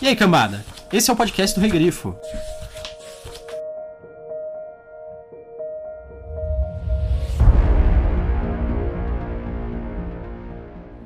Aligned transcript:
E 0.00 0.06
aí, 0.06 0.14
cambada? 0.14 0.62
Esse 0.92 1.10
é 1.10 1.12
o 1.12 1.16
podcast 1.16 1.58
do 1.58 1.62
Regrifo. 1.62 2.14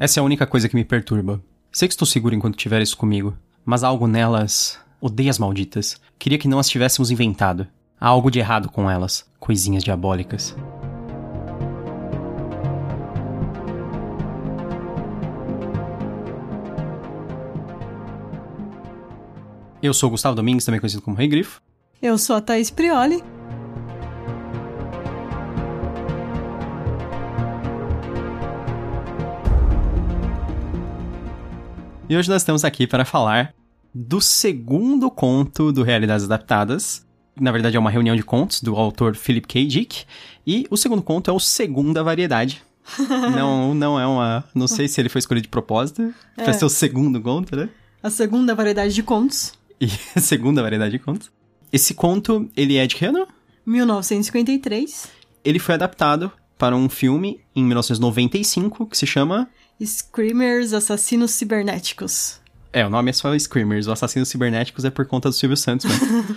Essa 0.01 0.19
é 0.19 0.21
a 0.21 0.25
única 0.25 0.47
coisa 0.47 0.69
que 0.69 0.75
me 0.75 0.85
perturba. 0.85 1.41
Sei 1.71 1.87
que 1.87 1.95
estou 1.95 2.07
seguro 2.07 2.35
enquanto 2.35 2.57
tiver 2.57 2.83
isso 2.83 2.97
comigo, 2.97 3.37
mas 3.65 3.85
algo 3.85 4.09
nelas. 4.09 4.79
Odeio 5.01 5.31
as 5.31 5.39
malditas. 5.39 6.01
Queria 6.19 6.39
que 6.39 6.49
não 6.49 6.59
as 6.59 6.69
tivéssemos 6.69 7.13
inventado. 7.13 7.69
Há 8.01 8.09
algo 8.09 8.31
de 8.31 8.41
errado 8.41 8.69
com 8.69 8.91
elas. 8.91 9.25
Coisinhas 9.39 9.85
diabólicas. 9.85 10.57
Eu 19.83 19.95
sou 19.95 20.09
o 20.09 20.11
Gustavo 20.11 20.37
Domingues, 20.37 20.67
também 20.67 20.79
conhecido 20.79 21.01
como 21.01 21.17
Rei 21.17 21.27
Grifo. 21.27 21.63
Eu 22.03 22.19
sou 22.19 22.37
a 22.37 22.41
Thaís 22.41 22.71
Prioli. 22.71 23.25
E 32.07 32.17
hoje 32.17 32.29
nós 32.29 32.43
estamos 32.43 32.63
aqui 32.63 32.87
para 32.87 33.07
falar 33.07 33.55
do 33.95 34.21
segundo 34.21 35.11
conto 35.11 35.73
do 35.73 35.83
Realidades 35.83 36.27
Adaptadas. 36.27 37.07
Na 37.41 37.51
verdade, 37.51 37.79
é 37.79 37.81
uma 37.81 37.91
reunião 37.91 38.15
de 38.15 38.23
contos 38.23 38.61
do 38.61 38.77
autor 38.77 39.17
Philip 39.17 39.49
K. 39.49 39.67
Dick. 39.67 40.05
E 40.47 40.67
o 40.69 40.77
segundo 40.77 41.01
conto 41.01 41.31
é 41.31 41.33
o 41.33 41.41
Segunda 41.41 42.03
Variedade. 42.03 42.63
não, 43.35 43.73
não 43.73 43.99
é 43.99 44.07
uma. 44.07 44.45
Não 44.55 44.69
sei 44.69 44.89
se 44.89 45.01
ele 45.01 45.09
foi 45.09 45.21
escolhido 45.21 45.45
de 45.45 45.49
propósito. 45.49 46.13
É. 46.37 46.53
Ser 46.53 46.67
o 46.67 46.69
segundo 46.69 47.19
conto, 47.21 47.57
né? 47.57 47.71
A 48.03 48.11
segunda 48.11 48.55
variedade 48.55 48.95
de 48.95 49.03
contos. 49.03 49.60
E 49.81 49.87
a 50.15 50.21
segunda 50.21 50.63
variedade 50.63 50.93
de 50.93 50.99
contos. 50.99 51.31
Esse 51.73 51.95
conto, 51.95 52.51
ele 52.57 52.77
é 52.77 52.87
de 52.87 52.97
que 52.97 53.05
ano? 53.05 53.27
1953. 53.65 55.09
Ele 55.45 55.59
foi 55.59 55.75
adaptado 55.75 56.31
para 56.59 56.77
um 56.77 56.89
filme 56.89 57.41
em 57.55 57.65
1995 57.65 58.87
que 58.87 58.97
se 58.97 59.07
chama 59.07 59.49
Screamers 59.83 60.73
Assassinos 60.73 61.31
Cibernéticos. 61.31 62.41
É, 62.73 62.87
o 62.87 62.91
nome 62.91 63.11
é 63.11 63.13
só 63.13 63.37
Screamers. 63.37 63.87
O 63.87 63.93
Assassinos 63.93 64.29
Cibernéticos 64.29 64.85
é 64.85 64.91
por 64.91 65.07
conta 65.07 65.29
do 65.29 65.35
Silvio 65.35 65.57
Santos 65.57 65.87
mesmo. 65.87 66.37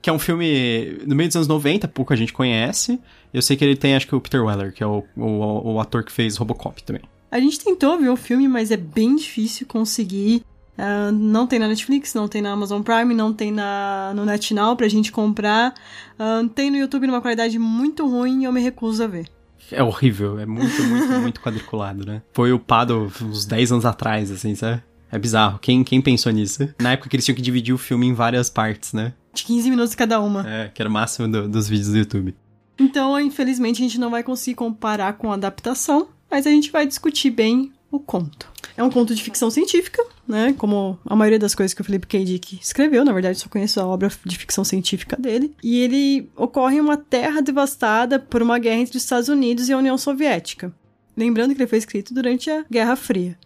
que 0.00 0.08
é 0.08 0.12
um 0.12 0.18
filme 0.18 0.98
no 1.06 1.16
meio 1.16 1.28
dos 1.28 1.36
anos 1.36 1.48
90, 1.48 1.88
pouco 1.88 2.12
a 2.12 2.16
gente 2.16 2.32
conhece. 2.32 3.00
Eu 3.32 3.42
sei 3.42 3.56
que 3.56 3.64
ele 3.64 3.76
tem, 3.76 3.96
acho 3.96 4.06
que 4.06 4.14
o 4.14 4.20
Peter 4.20 4.44
Weller, 4.44 4.72
que 4.72 4.82
é 4.82 4.86
o, 4.86 5.02
o, 5.16 5.72
o 5.72 5.80
ator 5.80 6.04
que 6.04 6.12
fez 6.12 6.36
Robocop 6.36 6.82
também. 6.84 7.02
A 7.30 7.40
gente 7.40 7.58
tentou 7.58 7.98
ver 7.98 8.10
o 8.10 8.16
filme, 8.16 8.46
mas 8.46 8.70
é 8.70 8.76
bem 8.76 9.16
difícil 9.16 9.66
conseguir. 9.66 10.44
Uh, 10.76 11.12
não 11.12 11.46
tem 11.46 11.58
na 11.58 11.68
Netflix, 11.68 12.14
não 12.14 12.26
tem 12.26 12.42
na 12.42 12.50
Amazon 12.52 12.82
Prime, 12.82 13.14
não 13.14 13.32
tem 13.32 13.52
na, 13.52 14.12
no 14.14 14.24
NetNow 14.24 14.76
pra 14.76 14.88
gente 14.88 15.12
comprar. 15.12 15.74
Uh, 16.18 16.48
tem 16.48 16.70
no 16.70 16.76
YouTube 16.76 17.06
numa 17.06 17.20
qualidade 17.20 17.58
muito 17.58 18.06
ruim 18.08 18.42
e 18.42 18.44
eu 18.44 18.52
me 18.52 18.60
recuso 18.60 19.02
a 19.02 19.06
ver. 19.06 19.28
É 19.70 19.82
horrível, 19.82 20.38
é 20.38 20.46
muito, 20.46 20.82
muito, 20.82 21.12
muito 21.20 21.40
quadriculado, 21.40 22.04
né? 22.04 22.22
Foi 22.32 22.52
upado 22.52 23.10
uns 23.22 23.46
10 23.46 23.72
anos 23.72 23.86
atrás, 23.86 24.30
assim, 24.30 24.54
sabe? 24.54 24.82
É 25.10 25.18
bizarro. 25.18 25.58
Quem, 25.60 25.84
quem 25.84 26.02
pensou 26.02 26.32
nisso? 26.32 26.68
Na 26.80 26.92
época 26.92 27.08
que 27.08 27.16
eles 27.16 27.24
tinham 27.24 27.36
que 27.36 27.42
dividir 27.42 27.72
o 27.72 27.78
filme 27.78 28.06
em 28.06 28.12
várias 28.12 28.50
partes, 28.50 28.92
né? 28.92 29.12
De 29.32 29.44
15 29.44 29.70
minutos 29.70 29.94
cada 29.94 30.20
uma. 30.20 30.48
É, 30.48 30.68
que 30.68 30.82
era 30.82 30.88
o 30.88 30.92
máximo 30.92 31.28
do, 31.28 31.48
dos 31.48 31.68
vídeos 31.68 31.90
do 31.90 31.98
YouTube. 31.98 32.34
Então, 32.78 33.18
infelizmente, 33.20 33.80
a 33.80 33.84
gente 33.84 33.98
não 33.98 34.10
vai 34.10 34.22
conseguir 34.22 34.56
comparar 34.56 35.12
com 35.14 35.30
a 35.30 35.34
adaptação, 35.34 36.08
mas 36.28 36.46
a 36.46 36.50
gente 36.50 36.70
vai 36.72 36.86
discutir 36.86 37.30
bem 37.30 37.72
o 37.90 38.00
conto. 38.00 38.53
É 38.76 38.82
um 38.82 38.90
conto 38.90 39.14
de 39.14 39.22
ficção 39.22 39.50
científica, 39.50 40.04
né? 40.26 40.52
Como 40.58 40.98
a 41.06 41.14
maioria 41.14 41.38
das 41.38 41.54
coisas 41.54 41.72
que 41.72 41.80
o 41.80 41.84
Philip 41.84 42.06
K. 42.06 42.24
Dick 42.24 42.58
escreveu, 42.60 43.04
na 43.04 43.12
verdade, 43.12 43.38
só 43.38 43.48
conheço 43.48 43.80
a 43.80 43.86
obra 43.86 44.10
de 44.24 44.36
ficção 44.36 44.64
científica 44.64 45.16
dele. 45.16 45.54
E 45.62 45.78
ele 45.78 46.28
ocorre 46.36 46.76
em 46.76 46.80
uma 46.80 46.96
terra 46.96 47.40
devastada 47.40 48.18
por 48.18 48.42
uma 48.42 48.58
guerra 48.58 48.80
entre 48.80 48.96
os 48.96 49.02
Estados 49.02 49.28
Unidos 49.28 49.68
e 49.68 49.72
a 49.72 49.78
União 49.78 49.96
Soviética. 49.96 50.72
Lembrando 51.16 51.54
que 51.54 51.62
ele 51.62 51.68
foi 51.68 51.78
escrito 51.78 52.12
durante 52.12 52.50
a 52.50 52.64
Guerra 52.68 52.96
Fria. 52.96 53.38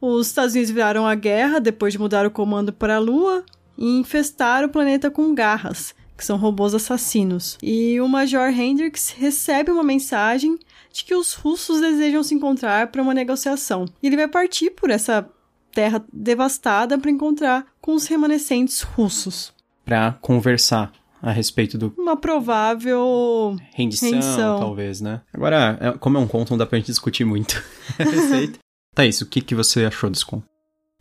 Os 0.00 0.26
Estados 0.26 0.52
Unidos 0.52 0.70
viraram 0.70 1.06
a 1.06 1.14
guerra 1.14 1.58
depois 1.58 1.94
de 1.94 1.98
mudar 1.98 2.26
o 2.26 2.30
comando 2.30 2.72
para 2.72 2.96
a 2.96 2.98
Lua 2.98 3.42
e 3.78 3.98
infestar 3.98 4.62
o 4.62 4.68
planeta 4.68 5.10
com 5.10 5.34
garras, 5.34 5.94
que 6.14 6.24
são 6.24 6.36
robôs 6.36 6.74
assassinos. 6.74 7.56
E 7.62 7.98
o 8.00 8.08
Major 8.08 8.48
Hendrix 8.50 9.14
recebe 9.16 9.70
uma 9.70 9.82
mensagem 9.82 10.58
de 10.94 11.04
que 11.04 11.14
os 11.14 11.34
russos 11.34 11.80
desejam 11.80 12.22
se 12.22 12.36
encontrar 12.36 12.86
para 12.86 13.02
uma 13.02 13.12
negociação. 13.12 13.84
E 14.00 14.06
ele 14.06 14.16
vai 14.16 14.28
partir 14.28 14.70
por 14.70 14.90
essa 14.90 15.28
terra 15.72 16.04
devastada 16.12 16.96
para 16.96 17.10
encontrar 17.10 17.66
com 17.80 17.94
os 17.94 18.06
remanescentes 18.06 18.80
russos. 18.82 19.52
Para 19.84 20.12
conversar 20.22 20.92
a 21.20 21.32
respeito 21.32 21.76
do. 21.76 21.92
Uma 21.98 22.16
provável. 22.16 23.56
Rendição, 23.74 24.08
rendição, 24.08 24.60
talvez, 24.60 25.00
né? 25.00 25.20
Agora, 25.32 25.76
é, 25.80 25.98
como 25.98 26.16
é 26.16 26.20
um 26.20 26.28
conto, 26.28 26.50
não 26.50 26.58
dá 26.58 26.64
pra 26.64 26.78
gente 26.78 26.86
discutir 26.86 27.24
muito 27.24 27.60
a 27.98 28.04
respeito. 28.04 28.60
tá 28.94 29.04
isso, 29.04 29.24
o 29.24 29.26
que, 29.26 29.40
que 29.40 29.54
você 29.54 29.84
achou 29.84 30.08
desse 30.08 30.24
conto? 30.24 30.46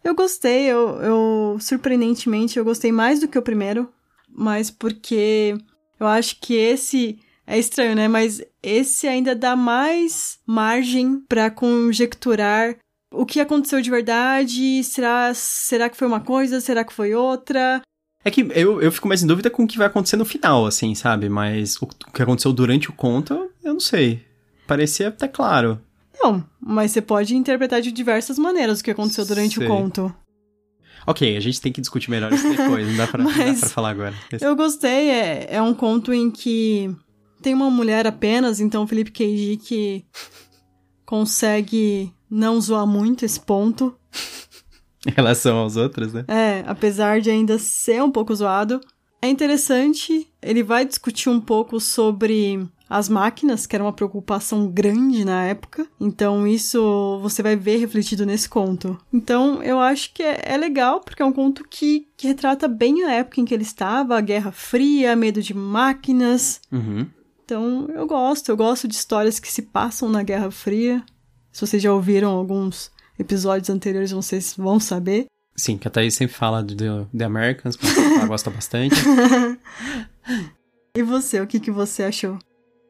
Eu 0.04 0.16
gostei, 0.16 0.66
eu, 0.66 1.02
eu. 1.02 1.58
Surpreendentemente, 1.60 2.58
eu 2.58 2.66
gostei 2.66 2.92
mais 2.92 3.20
do 3.20 3.28
que 3.28 3.38
o 3.38 3.44
primeiro, 3.44 3.88
mas 4.28 4.72
porque 4.72 5.56
eu 6.00 6.08
acho 6.08 6.40
que 6.42 6.56
esse 6.56 7.20
é 7.46 7.58
estranho, 7.58 7.96
né? 7.96 8.08
Mas 8.08 8.42
esse 8.62 9.08
ainda 9.08 9.36
dá 9.36 9.56
mais 9.56 10.40
margem 10.46 11.22
para 11.28 11.52
conjecturar 11.52 12.76
o 13.12 13.26
que 13.26 13.40
aconteceu 13.40 13.82
de 13.82 13.90
verdade. 13.90 14.84
Será, 14.84 15.34
será 15.34 15.90
que 15.90 15.98
foi 15.98 16.08
uma 16.08 16.20
coisa? 16.20 16.60
Será 16.62 16.84
que 16.84 16.94
foi 16.94 17.14
outra? 17.14 17.82
É 18.26 18.32
que 18.32 18.42
eu, 18.56 18.82
eu 18.82 18.92
fico 18.92 19.08
mais 19.08 19.22
em 19.22 19.28
dúvida 19.28 19.50
com 19.50 19.64
o 19.64 19.68
que 19.68 19.78
vai 19.78 19.88
acontecer 19.88 20.16
no 20.16 20.26
final, 20.26 20.66
assim, 20.66 20.96
sabe? 20.96 21.28
Mas 21.28 21.76
o, 21.82 21.86
o 21.86 22.12
que 22.12 22.24
aconteceu 22.24 22.54
durante 22.54 22.90
o 22.90 22.94
conto, 22.94 23.50
eu 23.64 23.74
não 23.74 23.80
sei. 23.80 24.26
Parecia 24.66 25.10
até 25.10 25.28
claro. 25.28 25.80
Não, 26.22 26.44
mas 26.60 26.92
você 26.92 27.02
pode 27.02 27.36
interpretar 27.36 27.82
de 27.82 27.92
diversas 27.92 28.40
maneiras 28.40 28.80
o 28.80 28.84
que 28.84 28.92
aconteceu 28.92 29.26
durante 29.26 29.56
sei. 29.56 29.66
o 29.66 29.70
conto. 29.70 30.16
Ok, 31.06 31.36
a 31.36 31.40
gente 31.42 31.60
tem 31.60 31.72
que 31.72 31.82
discutir 31.82 32.10
melhor 32.10 32.32
isso 32.32 32.48
depois, 32.48 32.88
não 32.88 32.96
dá 32.96 33.08
pra, 33.08 33.24
não 33.24 33.30
dá 33.30 33.60
pra 33.60 33.70
falar 33.70 33.90
agora. 33.90 34.14
Eu 34.40 34.56
gostei, 34.56 35.10
é, 35.10 35.48
é 35.56 35.62
um 35.62 35.74
conto 35.74 36.14
em 36.14 36.32
que 36.32 36.96
tem 37.44 37.54
uma 37.54 37.70
mulher 37.70 38.08
apenas, 38.08 38.60
então 38.60 38.84
o 38.84 38.88
Felipe 38.88 39.12
K. 39.12 39.58
que 39.58 40.06
consegue 41.06 42.12
não 42.30 42.60
zoar 42.60 42.88
muito 42.88 43.26
esse 43.26 43.40
ponto. 43.40 43.96
Em 45.06 45.12
relação 45.12 45.58
aos 45.58 45.76
outros, 45.76 46.14
né? 46.14 46.24
É, 46.30 46.64
apesar 46.66 47.20
de 47.20 47.30
ainda 47.30 47.60
ser 47.60 48.02
um 48.02 48.10
pouco 48.10 48.34
zoado. 48.34 48.80
É 49.22 49.30
interessante, 49.30 50.28
ele 50.42 50.64
vai 50.64 50.86
discutir 50.86 51.30
um 51.30 51.40
pouco 51.40 51.80
sobre 51.80 52.68
as 52.90 53.10
máquinas, 53.10 53.66
que 53.66 53.76
era 53.76 53.84
uma 53.84 53.94
preocupação 53.94 54.68
grande 54.68 55.26
na 55.26 55.46
época. 55.46 55.88
Então, 56.00 56.46
isso 56.46 57.20
você 57.22 57.42
vai 57.42 57.56
ver 57.56 57.78
refletido 57.78 58.26
nesse 58.26 58.48
conto. 58.50 58.98
Então, 59.12 59.64
eu 59.64 59.80
acho 59.80 60.14
que 60.14 60.22
é, 60.22 60.42
é 60.44 60.58
legal, 60.58 61.00
porque 61.00 61.22
é 61.22 61.26
um 61.26 61.32
conto 61.32 61.66
que, 61.68 62.08
que, 62.16 62.28
retrata 62.28 62.68
bem 62.68 63.04
a 63.04 63.14
época 63.14 63.42
em 63.42 63.46
que 63.46 63.54
ele 63.54 63.64
estava, 63.64 64.18
a 64.18 64.22
Guerra 64.22 64.52
Fria, 64.52 65.16
medo 65.16 65.42
de 65.42 65.54
máquinas. 65.54 66.62
Uhum. 66.72 67.08
Então, 67.44 67.88
eu 67.94 68.08
gosto, 68.08 68.50
eu 68.50 68.58
gosto 68.58 68.88
de 68.88 68.96
histórias 68.96 69.40
que 69.40 69.52
se 69.52 69.64
passam 69.64 70.10
na 70.10 70.24
Guerra 70.24 70.50
Fria. 70.50 71.04
Se 71.52 71.62
vocês 71.62 71.84
já 71.84 71.94
ouviram 71.94 72.32
alguns 72.32 72.92
episódios 73.20 73.70
anteriores, 73.70 74.12
vocês 74.12 74.56
vão 74.58 74.80
saber. 74.80 75.26
Sim, 75.56 75.78
que 75.78 75.88
a 75.88 75.92
Thaís 75.92 76.16
sempre 76.16 76.36
fala 76.36 76.64
de 76.64 76.76
The 76.76 77.26
Americans, 77.26 77.78
mas 77.82 77.98
ela 77.98 78.26
gosta 78.26 78.50
bastante. 78.50 78.96
e 80.96 81.04
você, 81.04 81.42
o 81.42 81.48
que, 81.48 81.60
que 81.60 81.70
você 81.70 82.04
achou? 82.04 82.40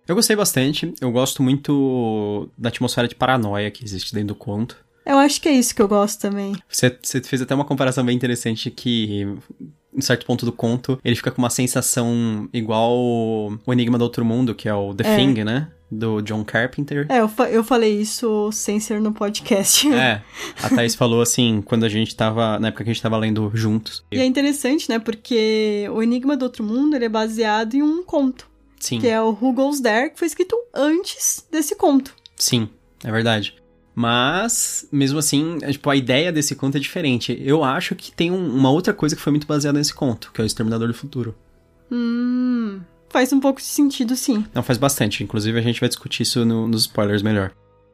Eu 0.07 0.15
gostei 0.15 0.35
bastante. 0.35 0.93
Eu 1.01 1.11
gosto 1.11 1.41
muito 1.41 2.49
da 2.57 2.69
atmosfera 2.69 3.07
de 3.07 3.15
paranoia 3.15 3.71
que 3.71 3.83
existe 3.83 4.13
dentro 4.13 4.29
do 4.29 4.35
conto. 4.35 4.77
Eu 5.05 5.17
acho 5.17 5.41
que 5.41 5.49
é 5.49 5.51
isso 5.51 5.75
que 5.75 5.81
eu 5.81 5.87
gosto 5.87 6.21
também. 6.21 6.55
Você, 6.69 6.97
você 7.01 7.21
fez 7.21 7.41
até 7.41 7.53
uma 7.53 7.65
comparação 7.65 8.06
bem 8.06 8.15
interessante 8.15 8.71
que 8.71 9.25
em 9.95 10.01
certo 10.01 10.25
ponto 10.25 10.45
do 10.45 10.51
conto, 10.51 11.00
ele 11.04 11.16
fica 11.16 11.31
com 11.31 11.42
uma 11.42 11.50
sensação 11.50 12.50
igual 12.54 12.94
o 12.95 13.74
Enigma 13.74 13.98
do 13.98 14.04
Outro 14.04 14.25
Mundo, 14.25 14.56
que 14.56 14.68
é 14.68 14.74
o 14.74 14.94
The 14.94 15.07
é. 15.07 15.16
Thing, 15.16 15.44
né? 15.44 15.69
Do 15.92 16.22
John 16.22 16.44
Carpenter. 16.44 17.06
É, 17.07 17.19
eu, 17.19 17.30
fa 17.30 17.50
eu 17.50 17.63
falei 17.63 18.01
isso 18.01 18.51
sem 18.51 18.80
ser 18.80 19.00
no 19.00 19.13
podcast. 19.13 19.92
É, 19.94 20.22
a 20.63 20.69
Thais 20.69 20.95
falou 20.95 21.22
assim, 21.22 21.62
quando 21.63 21.84
a 21.84 21.90
gente 21.90 22.16
tava, 22.16 22.60
na 22.60 22.69
época 22.69 22.84
que 22.84 22.90
a 22.90 22.94
gente 22.94 23.01
tava 23.01 23.18
lendo 23.18 23.51
juntos. 23.54 24.04
E 24.12 24.18
é 24.18 24.25
interessante, 24.25 24.90
né, 24.90 24.98
porque 24.98 25.88
o 25.94 26.01
Enigma 26.01 26.36
do 26.36 26.44
Outro 26.44 26.63
Mundo, 26.63 26.95
ele 26.95 27.06
é 27.06 27.10
baseado 27.10 27.75
em 27.75 27.84
um 27.84 28.04
conto. 28.04 28.50
Sim. 28.80 29.00
Que 29.00 29.07
é 29.07 29.22
o 29.22 29.30
Who 29.30 29.54
Goes 29.54 29.80
There, 29.80 30.10
que 30.10 30.19
foi 30.19 30.28
escrito 30.28 30.57
antes 30.74 31.45
desse 31.51 31.75
conto. 31.75 32.13
Sim, 32.36 32.68
é 33.04 33.12
verdade. 33.12 33.56
Mas, 33.95 34.88
mesmo 34.92 35.19
assim, 35.19 35.60
é, 35.62 35.72
tipo, 35.72 35.90
a 35.90 35.95
ideia 35.95 36.31
desse 36.31 36.56
conto 36.56 36.78
é 36.78 36.80
diferente. 36.80 37.38
Eu 37.44 37.63
acho 37.63 37.95
que 37.95 38.12
tem 38.12 38.31
um, 38.31 38.56
uma 38.56 38.72
outra 38.72 38.94
coisa 38.94 39.16
que 39.16 39.22
foi 39.22 39.31
muito 39.31 39.48
baseada 39.48 39.78
nesse 39.78 39.94
conto, 39.94 40.31
que 40.34 40.42
é 40.42 40.44
o 40.44 40.48
Exterminador 40.48 40.88
do 40.88 40.94
Futuro. 40.94 41.36
Hum. 41.92 42.81
Faz 43.10 43.31
um 43.31 43.40
pouco 43.40 43.60
de 43.60 43.68
sentido, 43.68 44.16
sim. 44.16 44.44
Não, 44.54 44.63
faz 44.63 44.80
bastante. 44.80 45.24
Inclusive, 45.24 45.60
a 45.60 45.62
gente 45.62 45.80
vai 45.80 45.88
discutir 45.88 46.24
isso 46.24 46.44
no, 46.44 46.68
nos 46.68 46.81
spoilers 46.81 47.22
melhor. 47.22 47.51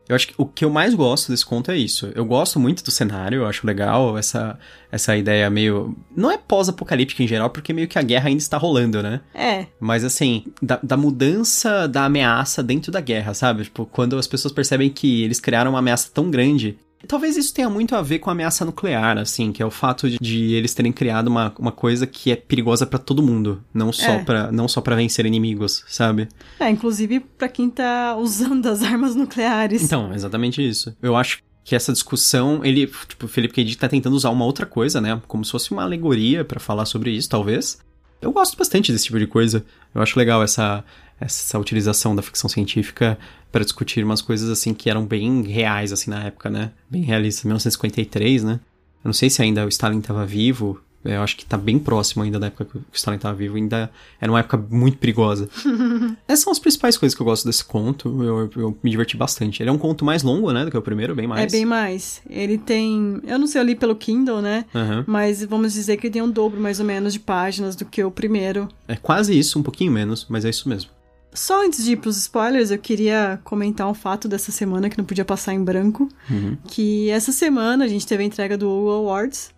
Eu 0.10 0.16
acho 0.16 0.30
que 0.30 0.34
o 0.40 0.46
que 0.46 0.66
eu 0.66 0.72
mais 0.72 0.96
gosto 0.96 1.32
desse 1.32 1.46
conto 1.46 1.70
é 1.70 1.78
isso. 1.78 2.12
Eu 2.16 2.26
gosto 2.26 2.60
muito 2.60 2.84
do 2.84 2.90
cenário, 2.90 3.44
eu 3.44 3.46
acho 3.46 3.68
legal 3.68 4.18
essa, 4.18 4.58
essa 4.92 5.16
ideia 5.16 5.48
meio. 5.52 5.96
Não 6.18 6.32
é 6.32 6.38
pós-apocalíptica 6.38 7.22
em 7.22 7.28
geral, 7.28 7.52
porque 7.52 7.72
meio 7.72 7.88
que 7.88 8.00
a 8.00 8.02
guerra 8.02 8.28
ainda 8.28 8.42
está 8.42 8.58
rolando, 8.58 9.04
né? 9.04 9.22
É. 9.36 9.68
Mas 9.80 10.04
assim, 10.04 10.46
da, 10.60 10.80
da 10.82 10.98
mudança 10.98 11.88
da 11.88 12.06
ameaça 12.06 12.64
dentro 12.64 12.92
da 12.92 13.00
guerra, 13.00 13.36
sabe? 13.36 13.66
Tipo, 13.66 13.86
quando 13.86 14.18
as 14.18 14.26
pessoas 14.26 14.52
percebem 14.52 14.90
que 14.90 15.22
eles 15.24 15.40
criaram 15.40 15.72
uma 15.72 15.80
ameaça 15.80 16.10
tão 16.12 16.32
grande 16.32 16.80
Talvez 17.08 17.38
isso 17.38 17.54
tenha 17.54 17.70
muito 17.70 17.96
a 17.96 18.02
ver 18.02 18.20
com 18.20 18.30
a 18.30 18.34
ameaça 18.34 18.66
nuclear, 18.66 19.18
assim, 19.18 19.52
que 19.52 19.64
é 19.64 19.66
o 19.66 19.72
fato 19.72 20.10
de, 20.10 20.18
de 20.20 20.54
eles 20.54 20.74
terem 20.74 20.92
criado 20.92 21.28
uma, 21.28 21.54
uma 21.58 21.72
coisa 21.72 22.06
que 22.06 22.32
é 22.32 22.36
perigosa 22.36 22.86
para 22.86 23.00
todo 23.00 23.24
mundo, 23.24 23.64
não 23.74 23.92
só 23.92 24.12
É. 24.12 24.24
para 24.24 24.52
não 24.52 24.68
só 24.68 24.82
para 24.82 24.96
vencer 24.96 25.26
inimigos, 25.26 25.84
sabe? 25.88 26.28
É, 26.60 26.70
inclusive 26.70 27.22
pra 27.22 27.48
quem 27.48 27.70
tá 27.70 28.16
usando 28.18 28.66
as 28.68 28.84
armas 28.84 29.16
nucleares. 29.16 29.82
Então, 29.82 30.14
exatamente 30.14 30.68
isso. 30.68 30.96
Eu 31.02 31.16
acho 31.16 31.42
que 31.64 31.76
essa 31.76 31.94
discussão, 31.94 32.66
ele, 32.66 32.88
tipo, 33.08 33.26
o 33.26 33.30
Felipe 33.30 33.54
K. 33.54 33.64
Dick 33.64 33.78
tá 33.78 33.88
tentando 33.88 34.16
usar 34.16 34.32
uma 34.32 34.44
outra 34.46 34.66
coisa, 34.66 35.00
né? 35.00 35.22
Como 35.28 35.46
se 35.46 35.52
fosse 35.52 35.72
uma 35.72 35.84
alegoria 35.84 36.44
pra 36.44 36.60
falar 36.60 36.86
sobre 36.86 37.12
isso, 37.12 37.30
talvez. 37.30 37.80
Eu 38.22 38.32
gosto 38.32 38.58
bastante 38.58 38.92
desse 38.92 39.06
tipo 39.06 39.20
de 39.20 39.28
coisa. 39.28 39.64
Eu 39.96 40.02
acho 40.02 40.18
legal 40.20 40.44
essa, 40.44 40.84
essa 41.20 41.60
utilização 41.60 42.16
da 42.16 42.22
ficção 42.22 42.50
científica 42.50 43.18
para 43.52 43.64
discutir 43.64 44.04
umas 44.04 44.22
coisas 44.22 44.50
assim 44.50 44.74
que 44.74 44.90
eram 44.90 45.06
bem 45.06 45.44
reais 45.44 45.92
assim 45.92 46.10
na 46.10 46.24
época, 46.24 46.50
né? 46.50 46.72
Bem 46.90 47.02
realistas, 47.02 47.44
1953, 47.44 48.44
né? 48.44 48.60
Eu 49.04 49.10
não 49.10 49.14
sei 49.14 49.30
se 49.30 49.42
ainda 49.42 49.66
o 49.66 49.70
Stalin 49.70 50.00
estava 50.00 50.26
vivo. 50.26 50.80
Eu 51.04 51.22
acho 51.22 51.38
que 51.38 51.46
tá 51.46 51.58
bem 51.58 51.80
próximo 51.80 52.24
ainda 52.24 52.38
da 52.38 52.48
época 52.48 52.66
que 52.66 52.78
o 52.78 52.84
Stalin 52.92 53.16
estava 53.16 53.34
vivo. 53.34 53.56
Ainda 53.56 53.90
era 54.20 54.30
uma 54.30 54.40
época 54.40 54.58
muito 54.70 54.98
perigosa. 54.98 55.50
Essas 56.28 56.44
são 56.44 56.52
as 56.52 56.60
principais 56.60 56.98
coisas 56.98 57.16
que 57.16 57.22
eu 57.22 57.26
gosto 57.26 57.46
desse 57.46 57.64
conto. 57.64 58.22
Eu, 58.22 58.50
eu 58.58 58.78
me 58.84 58.92
diverti 58.92 59.16
bastante. 59.16 59.64
Ele 59.64 59.70
é 59.70 59.74
um 59.74 59.78
conto 59.78 60.04
mais 60.04 60.24
longo, 60.24 60.52
né? 60.52 60.66
Do 60.66 60.72
que 60.72 60.78
o 60.78 60.82
primeiro, 60.82 61.16
bem 61.16 61.26
mais. 61.26 61.54
É 61.54 61.58
bem 61.58 61.66
mais. 61.66 62.22
Ele 62.30 62.58
tem. 62.58 63.22
Eu 63.26 63.40
não 63.40 63.48
sei, 63.48 63.62
eu 63.62 63.66
li 63.66 63.76
pelo 63.76 63.96
Kindle, 63.96 64.42
né? 64.42 64.66
Aham. 64.76 65.06
Mas 65.08 65.42
vamos 65.46 65.74
dizer 65.74 65.96
que 65.96 66.08
ele 66.08 66.14
tem 66.14 66.22
um 66.22 66.30
dobro 66.30 66.60
mais 66.60 66.82
ou 66.82 66.86
menos 66.86 67.14
de 67.14 67.20
páginas 67.22 67.78
do 67.78 67.86
que 67.86 68.04
o 68.04 68.12
primeiro. 68.12 68.68
É 68.86 68.98
quase 68.98 69.38
isso, 69.38 69.58
um 69.58 69.64
pouquinho 69.64 69.94
menos, 69.94 70.26
mas 70.28 70.44
é 70.44 70.50
isso 70.50 70.68
mesmo. 70.68 70.92
Só 71.34 71.64
antes 71.66 71.84
de 71.84 71.92
ir 71.94 71.98
pros 71.98 72.18
spoilers, 72.18 72.72
eu 72.72 72.78
queria 72.78 73.40
comentar 73.44 73.88
um 73.88 73.94
fato 73.94 74.28
dessa 74.28 74.52
semana 74.52 74.90
que 74.90 74.98
não 74.98 75.06
podia 75.06 75.26
passar 75.26 75.54
em 75.54 75.64
branco. 75.64 76.10
Uhum. 76.30 76.58
Que 76.68 77.10
essa 77.10 77.32
semana 77.32 77.86
a 77.86 77.88
gente 77.88 78.08
teve 78.08 78.24
a 78.24 78.26
entrega 78.26 78.58
do 78.58 78.70
Hugo 78.70 78.92
Awards. 78.92 79.52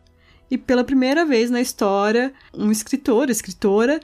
E 0.49 0.57
pela 0.57 0.83
primeira 0.83 1.25
vez 1.25 1.49
na 1.49 1.61
história, 1.61 2.33
um 2.53 2.71
escritor, 2.71 3.29
escritora, 3.29 4.01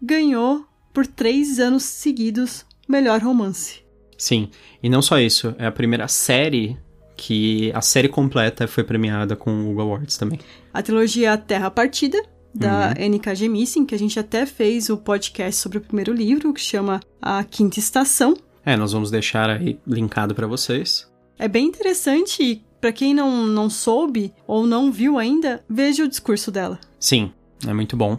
ganhou 0.00 0.64
por 0.92 1.06
três 1.06 1.58
anos 1.58 1.82
seguidos 1.82 2.64
melhor 2.88 3.20
romance. 3.20 3.82
Sim. 4.16 4.50
E 4.82 4.88
não 4.88 5.02
só 5.02 5.18
isso, 5.18 5.54
é 5.58 5.66
a 5.66 5.72
primeira 5.72 6.06
série 6.06 6.78
que 7.16 7.70
a 7.74 7.80
série 7.80 8.08
completa 8.08 8.66
foi 8.66 8.82
premiada 8.82 9.36
com 9.36 9.50
o 9.50 9.70
Hugo 9.70 9.82
Awards 9.82 10.16
também. 10.16 10.40
A 10.72 10.82
trilogia 10.82 11.36
Terra 11.36 11.70
Partida, 11.70 12.22
da 12.54 12.94
N.K. 12.96 13.34
Jemisin, 13.34 13.84
que 13.84 13.94
a 13.94 13.98
gente 13.98 14.18
até 14.18 14.44
fez 14.46 14.90
o 14.90 14.96
podcast 14.96 15.60
sobre 15.60 15.78
o 15.78 15.80
primeiro 15.80 16.12
livro, 16.12 16.52
que 16.52 16.60
chama 16.60 17.00
A 17.20 17.42
Quinta 17.44 17.78
Estação. 17.78 18.34
É, 18.64 18.76
nós 18.76 18.92
vamos 18.92 19.10
deixar 19.10 19.48
aí 19.50 19.78
linkado 19.86 20.34
pra 20.34 20.46
vocês. 20.46 21.10
É 21.38 21.48
bem 21.48 21.66
interessante 21.66 22.42
e 22.42 22.64
pra 22.80 22.92
quem 22.92 23.14
não, 23.14 23.46
não 23.46 23.70
soube 23.70 24.32
ou 24.46 24.66
não 24.66 24.92
viu 24.92 25.18
ainda, 25.18 25.64
veja 25.68 26.04
o 26.04 26.08
discurso 26.08 26.50
dela. 26.50 26.78
Sim, 26.98 27.32
é 27.66 27.72
muito 27.72 27.96
bom. 27.96 28.18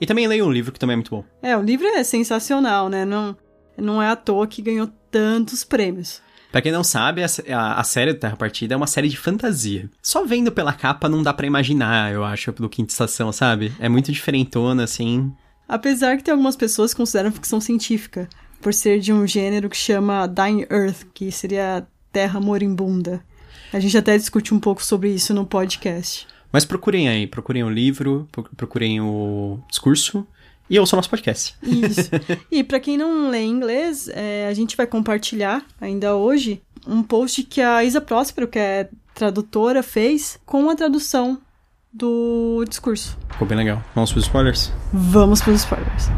E 0.00 0.06
também 0.06 0.26
leia 0.26 0.44
um 0.44 0.50
livro 0.50 0.72
que 0.72 0.78
também 0.78 0.94
é 0.94 0.96
muito 0.96 1.10
bom. 1.10 1.24
É, 1.42 1.56
o 1.56 1.62
livro 1.62 1.86
é 1.86 2.02
sensacional, 2.02 2.88
né? 2.88 3.04
Não, 3.04 3.36
não 3.76 4.02
é 4.02 4.08
à 4.08 4.16
toa 4.16 4.46
que 4.46 4.62
ganhou 4.62 4.88
tantos 5.10 5.64
prêmios. 5.64 6.20
Pra 6.52 6.60
quem 6.60 6.70
não 6.70 6.84
sabe, 6.84 7.22
a, 7.24 7.26
a, 7.56 7.80
a 7.80 7.84
série 7.84 8.12
do 8.12 8.18
Terra 8.20 8.36
Partida 8.36 8.74
é 8.74 8.76
uma 8.76 8.86
série 8.86 9.08
de 9.08 9.16
fantasia. 9.16 9.88
Só 10.02 10.24
vendo 10.26 10.52
pela 10.52 10.72
capa 10.74 11.08
não 11.08 11.22
dá 11.22 11.32
pra 11.32 11.46
imaginar, 11.46 12.12
eu 12.12 12.22
acho, 12.22 12.52
do 12.52 12.68
Quinta 12.68 12.92
Estação, 12.92 13.32
sabe? 13.32 13.72
É 13.80 13.88
muito 13.88 14.12
diferentona, 14.12 14.84
assim. 14.84 15.32
Apesar 15.66 16.16
que 16.18 16.22
tem 16.24 16.32
algumas 16.32 16.54
pessoas 16.54 16.92
que 16.92 16.98
consideram 16.98 17.32
ficção 17.32 17.58
científica, 17.60 18.28
por 18.60 18.74
ser 18.74 19.00
de 19.00 19.12
um 19.12 19.26
gênero 19.26 19.70
que 19.70 19.76
chama 19.76 20.26
Dying 20.28 20.66
Earth, 20.70 21.04
que 21.14 21.32
seria 21.32 21.86
Terra 22.12 22.38
Moribunda. 22.38 23.24
A 23.72 23.80
gente 23.80 23.96
até 23.96 24.18
discute 24.18 24.52
um 24.52 24.60
pouco 24.60 24.84
sobre 24.84 25.08
isso 25.10 25.32
no 25.32 25.46
podcast. 25.46 26.26
Mas 26.52 26.66
procurem 26.66 27.08
aí, 27.08 27.26
procurem 27.26 27.64
o 27.64 27.70
livro, 27.70 28.28
pro- 28.30 28.44
procurem 28.54 29.00
o 29.00 29.58
discurso 29.70 30.26
e 30.68 30.78
ouçam 30.78 30.96
nosso 30.96 31.10
podcast. 31.10 31.54
Isso. 31.62 32.10
e 32.50 32.64
pra 32.64 32.80
quem 32.80 32.96
não 32.96 33.28
lê 33.28 33.44
inglês, 33.44 34.08
é, 34.08 34.46
a 34.48 34.54
gente 34.54 34.76
vai 34.76 34.86
compartilhar 34.86 35.64
ainda 35.80 36.16
hoje 36.16 36.62
um 36.86 37.02
post 37.02 37.42
que 37.44 37.60
a 37.60 37.84
Isa 37.84 38.00
Próspero, 38.00 38.48
que 38.48 38.58
é 38.58 38.88
tradutora, 39.14 39.82
fez 39.82 40.38
com 40.46 40.70
a 40.70 40.74
tradução 40.74 41.40
do 41.92 42.64
discurso. 42.68 43.18
Ficou 43.30 43.46
bem 43.46 43.58
legal. 43.58 43.82
Vamos 43.94 44.12
pros 44.12 44.24
spoilers? 44.24 44.72
Vamos 44.92 45.42
para 45.42 45.52
os 45.52 45.60
spoilers. 45.60 46.08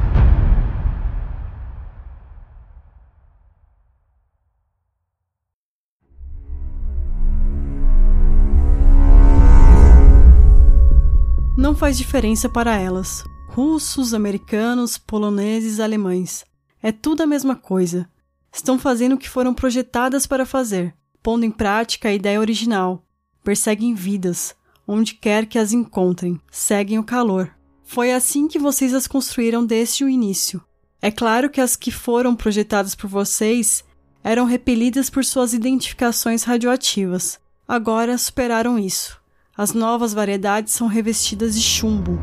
Não 11.57 11.75
faz 11.75 11.97
diferença 11.97 12.49
para 12.49 12.77
elas. 12.77 13.25
Russos, 13.55 14.13
americanos, 14.13 14.99
poloneses, 14.99 15.79
alemães. 15.79 16.45
É 16.83 16.91
tudo 16.91 17.23
a 17.23 17.27
mesma 17.27 17.55
coisa. 17.55 18.11
Estão 18.53 18.81
fazendo 18.81 19.13
o 19.13 19.17
que 19.17 19.29
foram 19.29 19.55
projetadas 19.55 20.27
para 20.27 20.45
fazer, 20.45 20.93
pondo 21.23 21.45
em 21.45 21.53
prática 21.53 22.09
a 22.09 22.13
ideia 22.13 22.41
original. 22.41 23.05
Perseguem 23.45 23.95
vidas, 23.95 24.57
onde 24.89 25.15
quer 25.15 25.47
que 25.47 25.57
as 25.57 25.73
encontrem, 25.73 26.41
seguem 26.51 26.99
o 26.99 27.05
calor. 27.05 27.55
Foi 27.85 28.13
assim 28.13 28.49
que 28.49 28.59
vocês 28.59 28.93
as 28.93 29.07
construíram 29.07 29.65
desde 29.65 30.03
o 30.03 30.09
início. 30.09 30.61
É 31.01 31.13
claro 31.13 31.49
que 31.49 31.61
as 31.61 31.77
que 31.77 31.93
foram 31.93 32.35
projetadas 32.35 32.97
por 32.97 33.07
vocês 33.07 33.85
eram 34.25 34.47
repelidas 34.47 35.09
por 35.09 35.25
suas 35.25 35.55
identificações 35.55 36.43
radioativas. 36.43 37.39
Agora 37.69 38.19
superaram 38.19 38.81
isso. 38.81 39.17
As 39.57 39.73
novas 39.73 40.13
variedades 40.13 40.73
são 40.73 40.89
revestidas 40.89 41.55
de 41.55 41.63
chumbo. 41.63 42.19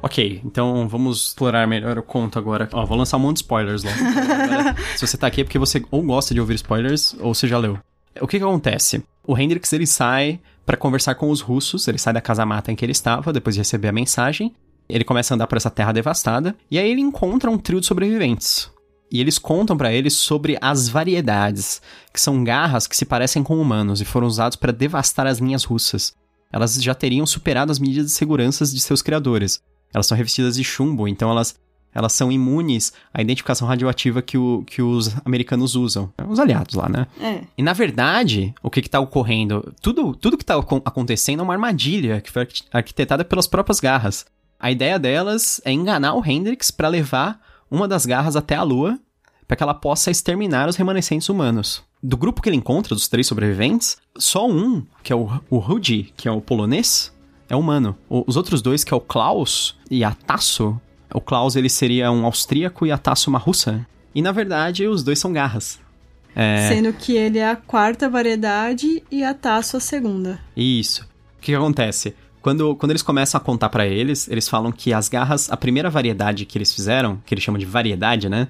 Ok, 0.00 0.40
então 0.44 0.88
vamos 0.88 1.28
explorar 1.28 1.66
melhor 1.66 1.98
o 1.98 2.02
conto 2.02 2.38
agora. 2.38 2.68
Ó, 2.72 2.86
vou 2.86 2.96
lançar 2.96 3.16
um 3.16 3.20
monte 3.20 3.38
de 3.38 3.42
spoilers. 3.42 3.84
Agora, 3.84 4.76
se 4.96 5.06
você 5.06 5.16
tá 5.16 5.26
aqui 5.26 5.40
é 5.40 5.44
porque 5.44 5.58
você 5.58 5.84
ou 5.90 6.02
gosta 6.02 6.32
de 6.32 6.40
ouvir 6.40 6.54
spoilers 6.54 7.14
ou 7.20 7.34
você 7.34 7.48
já 7.48 7.58
leu. 7.58 7.78
O 8.20 8.26
que 8.26 8.38
que 8.38 8.44
acontece? 8.44 9.02
O 9.26 9.36
Hendrix 9.36 9.72
ele 9.72 9.86
sai 9.86 10.40
pra 10.64 10.76
conversar 10.76 11.14
com 11.16 11.30
os 11.30 11.40
russos, 11.40 11.88
ele 11.88 11.98
sai 11.98 12.12
da 12.12 12.20
casa 12.20 12.46
mata 12.46 12.70
em 12.70 12.76
que 12.76 12.84
ele 12.84 12.92
estava 12.92 13.32
depois 13.32 13.54
de 13.54 13.60
receber 13.60 13.88
a 13.88 13.92
mensagem. 13.92 14.54
Ele 14.88 15.04
começa 15.04 15.32
a 15.32 15.34
andar 15.34 15.46
por 15.46 15.56
essa 15.56 15.70
terra 15.70 15.92
devastada 15.92 16.56
e 16.70 16.78
aí 16.78 16.90
ele 16.90 17.00
encontra 17.00 17.50
um 17.50 17.58
trio 17.58 17.80
de 17.80 17.86
sobreviventes. 17.86 18.70
E 19.10 19.20
eles 19.20 19.38
contam 19.38 19.76
pra 19.76 19.92
ele 19.92 20.10
sobre 20.10 20.58
as 20.60 20.88
variedades, 20.88 21.80
que 22.12 22.20
são 22.20 22.44
garras 22.44 22.86
que 22.86 22.96
se 22.96 23.06
parecem 23.06 23.42
com 23.42 23.60
humanos 23.60 24.00
e 24.00 24.04
foram 24.04 24.26
usados 24.26 24.56
para 24.56 24.72
devastar 24.72 25.26
as 25.26 25.38
linhas 25.38 25.64
russas. 25.64 26.14
Elas 26.52 26.74
já 26.82 26.94
teriam 26.94 27.26
superado 27.26 27.72
as 27.72 27.78
medidas 27.78 28.06
de 28.06 28.12
segurança 28.12 28.64
de 28.64 28.80
seus 28.80 29.02
criadores. 29.02 29.62
Elas 29.92 30.06
são 30.06 30.16
revestidas 30.16 30.56
de 30.56 30.64
chumbo, 30.64 31.08
então 31.08 31.30
elas, 31.30 31.56
elas 31.94 32.12
são 32.12 32.30
imunes 32.30 32.92
à 33.12 33.22
identificação 33.22 33.66
radioativa 33.66 34.20
que, 34.20 34.36
o, 34.36 34.62
que 34.66 34.82
os 34.82 35.16
americanos 35.24 35.74
usam. 35.74 36.12
Os 36.28 36.38
aliados 36.38 36.74
lá, 36.74 36.88
né? 36.88 37.06
É. 37.20 37.40
E 37.56 37.62
na 37.62 37.72
verdade, 37.72 38.54
o 38.62 38.70
que 38.70 38.80
está 38.80 39.00
ocorrendo? 39.00 39.74
Tudo, 39.80 40.14
tudo 40.14 40.36
que 40.36 40.42
está 40.42 40.56
acontecendo 40.56 41.40
é 41.40 41.42
uma 41.42 41.54
armadilha 41.54 42.20
que 42.20 42.30
foi 42.30 42.42
arqui- 42.42 42.62
arquitetada 42.72 43.24
pelas 43.24 43.46
próprias 43.46 43.80
garras. 43.80 44.26
A 44.60 44.70
ideia 44.70 44.98
delas 44.98 45.60
é 45.64 45.72
enganar 45.72 46.14
o 46.14 46.24
Hendrix 46.24 46.70
para 46.70 46.88
levar 46.88 47.40
uma 47.70 47.86
das 47.86 48.04
garras 48.04 48.34
até 48.36 48.54
a 48.56 48.62
Lua, 48.62 48.98
para 49.46 49.56
que 49.56 49.62
ela 49.62 49.74
possa 49.74 50.10
exterminar 50.10 50.68
os 50.68 50.76
remanescentes 50.76 51.28
humanos. 51.28 51.82
Do 52.02 52.16
grupo 52.16 52.42
que 52.42 52.48
ele 52.48 52.56
encontra, 52.56 52.94
dos 52.94 53.08
três 53.08 53.26
sobreviventes, 53.26 53.96
só 54.16 54.48
um, 54.48 54.84
que 55.02 55.12
é 55.12 55.16
o, 55.16 55.28
o 55.48 55.58
Rudi, 55.58 56.12
que 56.16 56.28
é 56.28 56.30
o 56.30 56.40
polonês, 56.40 57.12
é 57.48 57.56
humano. 57.56 57.96
O- 58.08 58.24
os 58.26 58.36
outros 58.36 58.60
dois, 58.62 58.84
que 58.84 58.92
é 58.92 58.96
o 58.96 59.00
Klaus 59.00 59.76
e 59.90 60.02
a 60.04 60.12
Tasso, 60.12 60.80
o 61.12 61.20
Klaus 61.20 61.56
ele 61.56 61.68
seria 61.68 62.10
um 62.12 62.24
austríaco 62.26 62.86
e 62.86 62.92
a 62.92 62.98
Tasso 62.98 63.30
uma 63.30 63.38
russa. 63.38 63.86
E 64.14 64.20
na 64.22 64.32
verdade, 64.32 64.86
os 64.86 65.02
dois 65.02 65.18
são 65.18 65.32
garras. 65.32 65.78
É... 66.36 66.68
Sendo 66.68 66.92
que 66.92 67.16
ele 67.16 67.38
é 67.38 67.48
a 67.50 67.56
quarta 67.56 68.08
variedade 68.08 69.02
e 69.10 69.24
a 69.24 69.34
Tasso 69.34 69.76
a 69.76 69.80
segunda. 69.80 70.38
Isso. 70.56 71.02
O 71.02 71.40
que, 71.40 71.52
que 71.52 71.54
acontece? 71.54 72.14
Quando, 72.40 72.76
quando 72.76 72.92
eles 72.92 73.02
começam 73.02 73.38
a 73.38 73.42
contar 73.42 73.68
pra 73.68 73.86
eles, 73.86 74.28
eles 74.28 74.48
falam 74.48 74.70
que 74.70 74.92
as 74.92 75.08
garras, 75.08 75.50
a 75.50 75.56
primeira 75.56 75.90
variedade 75.90 76.44
que 76.46 76.56
eles 76.56 76.72
fizeram, 76.72 77.20
que 77.26 77.34
eles 77.34 77.42
chamam 77.42 77.58
de 77.58 77.66
variedade, 77.66 78.28
né? 78.28 78.48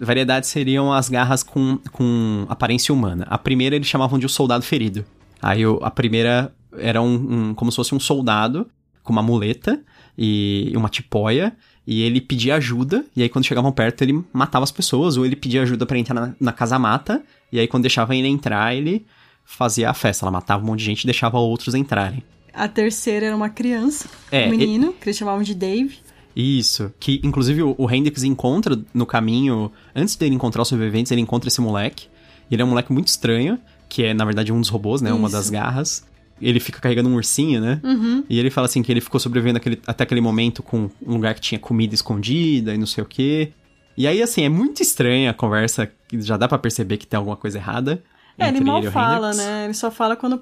Variedade 0.00 0.46
seriam 0.48 0.92
as 0.92 1.08
garras 1.08 1.42
com, 1.42 1.78
com 1.92 2.44
aparência 2.48 2.92
humana. 2.92 3.26
A 3.30 3.38
primeira 3.38 3.76
eles 3.76 3.86
chamavam 3.86 4.18
de 4.18 4.26
o 4.26 4.28
soldado 4.28 4.64
ferido. 4.64 5.04
Aí 5.40 5.62
a 5.82 5.90
primeira 5.90 6.52
era 6.78 7.00
um, 7.02 7.14
um- 7.50 7.54
como 7.54 7.70
se 7.70 7.76
fosse 7.76 7.94
um 7.94 8.00
soldado 8.00 8.66
com 9.02 9.12
uma 9.12 9.22
muleta 9.22 9.80
e 10.16 10.72
uma 10.76 10.88
tipóia. 10.88 11.56
E 11.86 12.02
ele 12.02 12.20
pedia 12.20 12.56
ajuda, 12.56 13.04
e 13.14 13.22
aí 13.22 13.28
quando 13.28 13.44
chegavam 13.44 13.70
perto 13.70 14.02
ele 14.02 14.24
matava 14.32 14.64
as 14.64 14.72
pessoas, 14.72 15.16
ou 15.16 15.24
ele 15.24 15.36
pedia 15.36 15.62
ajuda 15.62 15.86
para 15.86 15.96
entrar 15.96 16.14
na, 16.14 16.34
na 16.40 16.52
casa 16.52 16.76
mata, 16.80 17.22
e 17.52 17.60
aí 17.60 17.68
quando 17.68 17.82
deixava 17.82 18.16
ele 18.16 18.26
entrar, 18.26 18.74
ele 18.74 19.06
fazia 19.44 19.88
a 19.88 19.94
festa. 19.94 20.24
Ela 20.24 20.32
matava 20.32 20.62
um 20.64 20.66
monte 20.66 20.80
de 20.80 20.84
gente 20.86 21.02
e 21.02 21.06
deixava 21.06 21.38
outros 21.38 21.74
entrarem. 21.76 22.24
A 22.52 22.66
terceira 22.66 23.26
era 23.26 23.36
uma 23.36 23.48
criança, 23.50 24.08
É, 24.32 24.46
um 24.48 24.50
menino, 24.50 24.92
que 24.94 25.08
eles 25.08 25.16
chamavam 25.16 25.42
de 25.44 25.54
Dave. 25.54 25.98
Isso, 26.34 26.92
que 26.98 27.20
inclusive 27.22 27.62
o, 27.62 27.74
o 27.78 27.88
Hendrix 27.90 28.24
encontra 28.24 28.76
no 28.92 29.06
caminho, 29.06 29.70
antes 29.94 30.16
dele 30.16 30.34
encontrar 30.34 30.62
os 30.62 30.68
sobreviventes, 30.68 31.12
ele 31.12 31.20
encontra 31.20 31.48
esse 31.48 31.60
moleque. 31.60 32.08
E 32.50 32.54
ele 32.54 32.62
é 32.62 32.64
um 32.64 32.68
moleque 32.68 32.92
muito 32.92 33.06
estranho, 33.08 33.58
que 33.88 34.02
é 34.02 34.12
na 34.12 34.24
verdade 34.24 34.52
um 34.52 34.60
dos 34.60 34.68
robôs, 34.70 35.00
né? 35.00 35.12
Uma 35.12 35.28
Isso. 35.28 35.36
das 35.36 35.50
garras. 35.50 36.04
Ele 36.40 36.60
fica 36.60 36.80
carregando 36.80 37.08
um 37.08 37.14
ursinho, 37.14 37.60
né? 37.60 37.80
Uhum. 37.82 38.24
E 38.28 38.38
ele 38.38 38.50
fala 38.50 38.66
assim 38.66 38.82
que 38.82 38.92
ele 38.92 39.00
ficou 39.00 39.18
sobrevivendo 39.18 39.56
aquele- 39.56 39.80
até 39.86 40.04
aquele 40.04 40.20
momento 40.20 40.62
com 40.62 40.90
um 41.06 41.14
lugar 41.14 41.34
que 41.34 41.40
tinha 41.40 41.58
comida 41.58 41.94
escondida 41.94 42.74
e 42.74 42.78
não 42.78 42.86
sei 42.86 43.02
o 43.02 43.06
quê. 43.06 43.52
E 43.96 44.06
aí, 44.06 44.22
assim, 44.22 44.42
é 44.44 44.48
muito 44.48 44.82
estranha 44.82 45.30
a 45.30 45.34
conversa, 45.34 45.90
já 46.12 46.36
dá 46.36 46.46
pra 46.46 46.58
perceber 46.58 46.98
que 46.98 47.06
tem 47.06 47.16
alguma 47.16 47.36
coisa 47.36 47.56
errada. 47.58 48.02
É, 48.38 48.48
ele 48.48 48.60
mal 48.60 48.84
e 48.84 48.88
o 48.88 48.92
fala, 48.92 49.28
Hendrix. 49.28 49.46
né? 49.46 49.64
Ele 49.64 49.72
só 49.72 49.90
fala 49.90 50.14
quando, 50.14 50.38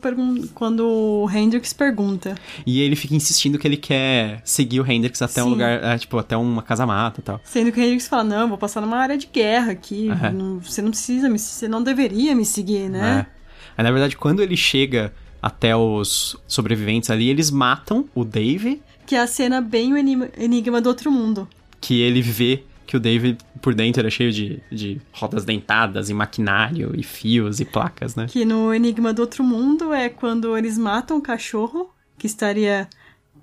quando 0.53 0.85
o 0.85 1.31
Hendrix 1.31 1.73
pergunta. 1.73 2.35
E 2.67 2.81
ele 2.81 2.97
fica 2.97 3.15
insistindo 3.15 3.57
que 3.57 3.69
ele 3.69 3.77
quer 3.77 4.41
seguir 4.45 4.81
o 4.81 4.91
Hendrix 4.91 5.23
até 5.23 5.41
um 5.43 5.47
Sim. 5.47 5.51
lugar, 5.53 5.81
é, 5.85 5.97
tipo, 5.97 6.19
até 6.19 6.37
uma 6.37 6.61
casa-mata 6.61 7.21
e 7.21 7.23
tal. 7.23 7.41
Sendo 7.45 7.71
que 7.71 7.79
o 7.81 7.83
Hendrix 7.85 8.09
fala, 8.09 8.25
não, 8.25 8.49
vou 8.49 8.59
passar 8.59 8.81
numa 8.81 8.97
área 8.97 9.17
de 9.17 9.29
guerra 9.33 9.71
aqui. 9.71 10.09
Aham. 10.11 10.33
não- 10.33 10.59
você 10.59 10.83
não 10.83 10.91
precisa 10.91 11.29
me... 11.29 11.39
Você 11.39 11.69
não 11.69 11.81
deveria 11.85 12.35
me 12.35 12.45
seguir, 12.45 12.89
né? 12.91 13.29
É. 13.31 13.35
Aí, 13.79 13.85
na 13.85 13.93
verdade, 13.93 14.17
quando 14.17 14.43
ele 14.43 14.57
chega 14.57 15.13
até 15.45 15.77
os 15.77 16.37
sobreviventes 16.49 17.11
ali, 17.11 17.29
eles 17.29 17.51
matam 17.51 18.07
o 18.15 18.25
Dave, 18.25 18.81
Que 19.07 19.15
é 19.15 19.21
a 19.21 19.27
cena 19.27 19.61
bem 19.61 19.93
o 19.93 19.97
enigma, 19.99 20.81
do 20.81 20.87
outro 20.89 21.11
mundo. 21.13 21.47
que 21.81 22.01
ele 22.01 22.23
vê 22.23 22.63
que 22.87 22.97
o 22.97 23.01
Dave 23.01 23.37
por 23.61 23.75
dentro 23.75 24.01
era 24.01 24.09
cheio 24.11 24.33
de, 24.33 24.63
de 24.73 25.01
rodas 25.13 25.45
dentadas 25.45 26.09
e 26.09 26.15
maquinário 26.15 26.93
e 26.97 27.03
fios 27.03 27.61
e 27.61 27.65
placas, 27.67 28.15
né? 28.17 28.27
Que 28.29 28.45
no 28.45 28.73
Enigma 28.73 29.13
do 29.13 29.21
Outro 29.21 29.45
Mundo 29.45 29.93
é 29.93 30.09
quando 30.09 30.57
eles 30.57 30.79
matam 30.79 31.19
o 31.19 31.21
cachorro, 31.23 31.91
que 32.19 32.27
estaria 32.27 32.89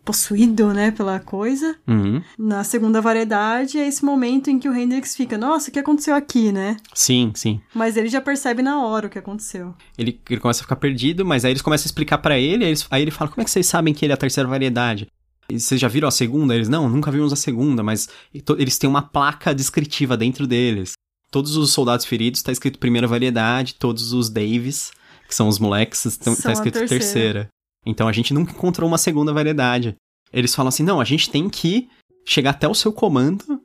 possuído, 0.03 0.73
né, 0.73 0.91
pela 0.91 1.19
coisa. 1.19 1.75
Uhum. 1.87 2.21
Na 2.37 2.63
segunda 2.63 2.99
variedade 3.01 3.77
é 3.77 3.87
esse 3.87 4.03
momento 4.03 4.49
em 4.49 4.57
que 4.59 4.67
o 4.67 4.75
Hendrix 4.75 5.15
fica, 5.15 5.37
nossa, 5.37 5.69
o 5.69 5.73
que 5.73 5.79
aconteceu 5.79 6.15
aqui, 6.15 6.51
né? 6.51 6.77
Sim, 6.93 7.31
sim. 7.35 7.61
Mas 7.73 7.97
ele 7.97 8.09
já 8.09 8.19
percebe 8.21 8.61
na 8.61 8.83
hora 8.83 9.07
o 9.07 9.09
que 9.09 9.19
aconteceu. 9.19 9.73
Ele, 9.97 10.19
ele 10.29 10.39
começa 10.39 10.61
a 10.61 10.63
ficar 10.63 10.75
perdido, 10.75 11.25
mas 11.25 11.45
aí 11.45 11.51
eles 11.51 11.61
começam 11.61 11.85
a 11.85 11.87
explicar 11.89 12.17
pra 12.17 12.37
ele, 12.37 12.63
aí, 12.65 12.69
eles- 12.71 12.87
aí 12.89 13.01
ele 13.01 13.11
fala, 13.11 13.29
como 13.29 13.41
é 13.41 13.45
que 13.45 13.51
vocês 13.51 13.65
sabem 13.67 13.93
que 13.93 14.03
ele 14.05 14.11
é 14.13 14.15
a 14.15 14.17
terceira 14.17 14.49
variedade? 14.49 15.07
Vocês 15.51 15.79
já 15.81 15.87
viram 15.87 16.07
a 16.07 16.11
segunda? 16.11 16.55
Eles, 16.55 16.69
não, 16.69 16.87
nunca 16.89 17.11
vimos 17.11 17.33
a 17.33 17.35
segunda, 17.35 17.83
mas 17.83 18.07
eles 18.57 18.77
têm 18.77 18.89
uma 18.89 19.01
placa 19.01 19.53
descritiva 19.53 20.15
dentro 20.15 20.47
deles. 20.47 20.93
Todos 21.29 21.55
os 21.57 21.71
soldados 21.71 22.05
feridos 22.05 22.41
tá 22.41 22.51
escrito 22.51 22.79
primeira 22.79 23.07
variedade, 23.07 23.75
todos 23.75 24.13
os 24.13 24.29
Daves, 24.29 24.91
que 25.27 25.35
são 25.35 25.47
os 25.47 25.59
moleques, 25.59 26.05
estão, 26.05 26.33
São 26.35 26.43
tá 26.43 26.51
escrito 26.53 26.73
terceira. 26.79 26.99
terceira. 27.03 27.49
Então 27.85 28.07
a 28.07 28.11
gente 28.11 28.33
nunca 28.33 28.51
encontrou 28.51 28.87
uma 28.87 28.97
segunda 28.97 29.33
variedade. 29.33 29.95
Eles 30.31 30.55
falam 30.55 30.69
assim, 30.69 30.83
não, 30.83 31.01
a 31.01 31.05
gente 31.05 31.29
tem 31.29 31.49
que 31.49 31.89
chegar 32.25 32.51
até 32.51 32.67
o 32.67 32.75
seu 32.75 32.93
comando 32.93 33.61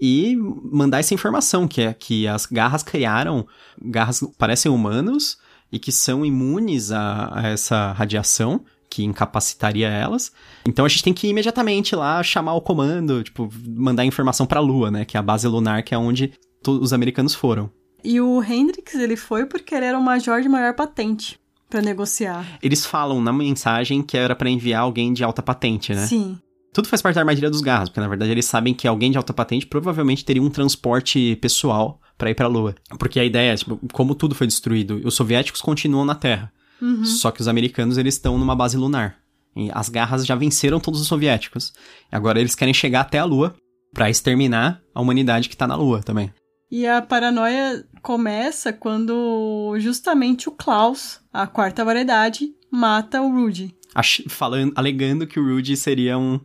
e 0.00 0.36
mandar 0.36 0.98
essa 0.98 1.14
informação, 1.14 1.68
que 1.68 1.82
é 1.82 1.92
que 1.92 2.26
as 2.26 2.46
garras 2.46 2.82
criaram, 2.82 3.46
garras 3.80 4.20
parecem 4.38 4.70
humanos 4.70 5.38
e 5.70 5.78
que 5.78 5.92
são 5.92 6.24
imunes 6.24 6.90
a, 6.90 7.30
a 7.32 7.48
essa 7.48 7.92
radiação 7.92 8.64
que 8.88 9.04
incapacitaria 9.04 9.88
elas. 9.88 10.32
Então 10.66 10.84
a 10.84 10.88
gente 10.88 11.04
tem 11.04 11.14
que 11.14 11.28
ir 11.28 11.30
imediatamente 11.30 11.94
lá 11.94 12.22
chamar 12.22 12.54
o 12.54 12.60
comando, 12.60 13.22
tipo, 13.22 13.48
mandar 13.64 14.04
informação 14.04 14.46
pra 14.46 14.58
Lua, 14.58 14.90
né, 14.90 15.04
que 15.04 15.16
é 15.16 15.20
a 15.20 15.22
base 15.22 15.46
lunar, 15.46 15.84
que 15.84 15.94
é 15.94 15.98
onde 15.98 16.32
os 16.66 16.92
americanos 16.92 17.34
foram. 17.34 17.70
E 18.02 18.20
o 18.20 18.42
Hendrix, 18.42 18.94
ele 18.94 19.16
foi 19.16 19.46
porque 19.46 19.74
ele 19.74 19.84
era 19.84 19.98
o 19.98 20.02
major 20.02 20.40
de 20.40 20.48
maior 20.48 20.74
patente 20.74 21.38
pra 21.70 21.80
negociar. 21.80 22.44
Eles 22.62 22.84
falam 22.84 23.22
na 23.22 23.32
mensagem 23.32 24.02
que 24.02 24.16
era 24.16 24.34
pra 24.34 24.50
enviar 24.50 24.82
alguém 24.82 25.12
de 25.12 25.24
alta 25.24 25.42
patente, 25.42 25.94
né? 25.94 26.06
Sim. 26.06 26.38
Tudo 26.72 26.88
faz 26.88 27.00
parte 27.02 27.14
da 27.14 27.22
armadilha 27.22 27.50
dos 27.50 27.60
garras, 27.60 27.88
porque 27.88 28.00
na 28.00 28.08
verdade 28.08 28.30
eles 28.30 28.44
sabem 28.44 28.74
que 28.74 28.86
alguém 28.86 29.10
de 29.10 29.16
alta 29.16 29.32
patente 29.32 29.66
provavelmente 29.66 30.24
teria 30.24 30.42
um 30.42 30.50
transporte 30.50 31.36
pessoal 31.36 32.00
pra 32.16 32.30
ir 32.30 32.34
pra 32.34 32.46
Lua. 32.46 32.74
Porque 32.98 33.18
a 33.18 33.24
ideia 33.24 33.52
é, 33.52 33.56
tipo, 33.56 33.80
como 33.92 34.14
tudo 34.14 34.34
foi 34.34 34.46
destruído, 34.46 35.00
os 35.04 35.14
soviéticos 35.14 35.62
continuam 35.62 36.04
na 36.04 36.14
Terra. 36.14 36.52
Uhum. 36.80 37.04
Só 37.04 37.30
que 37.30 37.40
os 37.40 37.48
americanos, 37.48 37.98
eles 37.98 38.14
estão 38.14 38.38
numa 38.38 38.54
base 38.54 38.76
lunar. 38.76 39.16
E 39.56 39.68
as 39.72 39.88
garras 39.88 40.24
já 40.24 40.34
venceram 40.34 40.78
todos 40.78 41.00
os 41.00 41.08
soviéticos. 41.08 41.72
Agora 42.10 42.38
eles 42.38 42.54
querem 42.54 42.72
chegar 42.72 43.00
até 43.00 43.18
a 43.18 43.24
Lua 43.24 43.54
pra 43.92 44.08
exterminar 44.08 44.80
a 44.94 45.00
humanidade 45.00 45.48
que 45.48 45.56
tá 45.56 45.66
na 45.66 45.74
Lua 45.74 46.00
também. 46.02 46.32
E 46.70 46.86
a 46.86 47.02
paranoia 47.02 47.84
começa 48.00 48.72
quando 48.72 49.74
justamente 49.78 50.48
o 50.48 50.52
Klaus, 50.52 51.20
a 51.32 51.46
quarta 51.46 51.84
variedade, 51.84 52.48
mata 52.70 53.20
o 53.20 53.30
Rudy. 53.32 53.74
Ach- 53.94 54.22
falando, 54.28 54.72
alegando 54.76 55.26
que 55.26 55.40
o 55.40 55.44
Rudy 55.44 55.76
seria 55.76 56.16
um, 56.16 56.40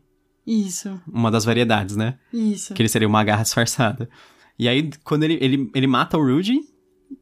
Isso, 0.46 1.00
uma 1.08 1.29
das 1.29 1.46
variedades, 1.46 1.96
né? 1.96 2.17
isso. 2.34 2.74
Que 2.74 2.82
ele 2.82 2.89
seria 2.89 3.08
uma 3.08 3.24
garra 3.24 3.44
disfarçada. 3.44 4.10
E 4.58 4.67
aí, 4.67 4.89
quando 5.03 5.24
ele, 5.24 5.38
ele, 5.41 5.70
ele 5.75 5.86
mata 5.88 6.17
o 6.17 6.24
Rudy, 6.25 6.60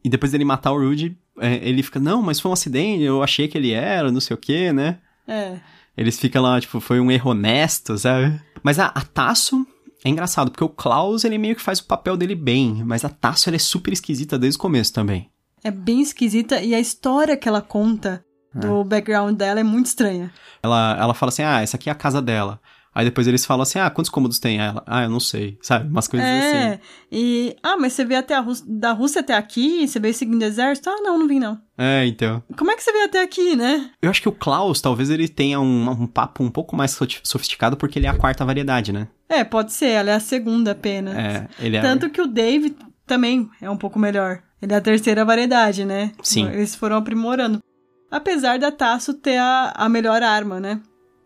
e 0.04 0.10
depois 0.10 0.32
dele 0.32 0.46
matar 0.46 0.72
o 0.72 0.80
Rudy, 0.80 1.18
é, 1.40 1.56
ele 1.68 1.84
fica, 1.84 2.00
não, 2.00 2.22
mas 2.22 2.40
foi 2.40 2.50
um 2.50 2.54
acidente, 2.54 3.04
eu 3.04 3.22
achei 3.22 3.48
que 3.50 3.58
ele 3.58 3.72
era, 3.72 4.12
não 4.12 4.22
sei 4.22 4.34
o 4.34 4.38
que, 4.40 4.72
né? 4.72 5.00
É. 5.28 5.60
Eles 5.98 6.18
ficam 6.20 6.42
lá, 6.42 6.60
tipo, 6.62 6.80
foi 6.80 7.00
um 7.00 7.12
erro 7.12 7.32
honesto, 7.32 7.98
sabe? 7.98 8.40
Mas 8.64 8.80
a, 8.80 8.86
a 8.88 9.02
Tasso 9.02 9.66
é 10.04 10.10
engraçado, 10.10 10.52
porque 10.52 10.64
o 10.64 10.70
Klaus, 10.70 11.24
ele 11.24 11.38
meio 11.38 11.56
que 11.56 11.62
faz 11.62 11.80
o 11.80 11.86
papel 11.86 12.18
dele 12.18 12.36
bem, 12.36 12.84
mas 12.86 13.06
a 13.06 13.10
Tasso, 13.10 13.50
ela 13.50 13.56
é 13.56 13.60
super 13.60 13.94
esquisita 13.94 14.38
desde 14.38 14.58
o 14.58 14.62
começo 14.62 14.92
também. 14.92 15.30
É 15.64 15.72
bem 15.72 16.02
esquisita 16.02 16.62
e 16.62 16.76
a 16.76 16.80
história 16.80 17.38
que 17.38 17.48
ela 17.48 17.62
conta 17.62 18.24
do 18.54 18.84
background 18.84 19.36
dela 19.36 19.60
é 19.60 19.64
muito 19.64 19.88
estranha. 19.88 20.32
Ela, 20.62 20.98
ela 21.00 21.14
fala 21.14 21.30
assim, 21.30 21.42
ah, 21.42 21.62
essa 21.62 21.78
aqui 21.78 21.90
é 21.90 21.92
a 21.92 21.96
casa 21.96 22.22
dela. 22.22 22.60
Aí 22.96 23.06
depois 23.06 23.28
eles 23.28 23.46
falam 23.46 23.64
assim, 23.64 23.80
ah, 23.80 23.90
quantos 23.90 24.10
cômodos 24.12 24.38
tem 24.40 24.60
ela? 24.60 24.84
Ah, 24.86 25.04
eu 25.04 25.10
não 25.10 25.20
sei, 25.20 25.58
sabe? 25.62 25.90
Umas 25.90 26.08
coisas 26.08 26.28
é, 26.28 26.68
assim. 26.74 26.80
e. 27.12 27.56
Ah, 27.64 27.76
mas 27.78 27.94
você 27.94 28.06
veio 28.06 28.20
até 28.20 28.36
a 28.36 28.40
Rússia, 28.40 28.66
da 28.70 28.92
Rússia 28.92 29.22
até 29.22 29.34
aqui? 29.36 29.88
Você 29.88 30.00
veio 30.00 30.14
seguindo 30.14 30.42
o 30.42 30.46
exército? 30.46 30.90
Ah, 30.90 31.02
não, 31.02 31.18
não 31.18 31.28
vim 31.28 31.40
não. 31.40 31.60
É, 31.78 32.06
então. 32.06 32.44
Como 32.56 32.70
é 32.70 32.76
que 32.76 32.84
você 32.84 32.92
veio 32.92 33.06
até 33.06 33.22
aqui, 33.24 33.56
né? 33.56 33.90
Eu 34.02 34.10
acho 34.12 34.22
que 34.22 34.30
o 34.30 34.34
Klaus, 34.34 34.80
talvez 34.80 35.10
ele 35.10 35.28
tenha 35.28 35.60
um, 35.60 35.90
um 35.90 36.06
papo 36.08 36.44
um 36.44 36.52
pouco 36.52 36.76
mais 36.76 36.92
so- 36.92 37.08
sofisticado, 37.24 37.76
porque 37.76 37.98
ele 37.98 38.06
é 38.06 38.10
a 38.10 38.18
quarta 38.18 38.46
variedade, 38.46 38.94
né? 38.94 39.08
É, 39.28 39.44
pode 39.44 39.74
ser, 39.74 39.88
ela 39.88 40.12
é 40.12 40.14
a 40.14 40.20
segunda 40.20 40.72
apenas. 40.72 41.16
É, 41.16 41.48
ele 41.60 41.78
é... 41.78 41.82
Tanto 41.82 42.10
que 42.12 42.22
o 42.22 42.28
Dave 42.28 42.76
também 43.08 43.50
é 43.60 43.70
um 43.70 43.78
pouco 43.78 43.98
melhor. 43.98 44.44
Ele 44.62 44.72
é 44.72 44.78
a 44.78 44.82
terceira 44.82 45.26
variedade, 45.26 45.84
né? 45.84 46.12
Sim. 46.22 46.48
Eles 46.48 46.76
foram 46.76 46.98
aprimorando. 46.98 47.60
Apesar 48.12 48.60
da 48.60 48.72
Tasso 48.72 49.16
ter 49.16 49.38
a, 49.38 49.74
a 49.76 49.90
melhor 49.90 50.22
arma, 50.22 50.60
né? 50.60 50.80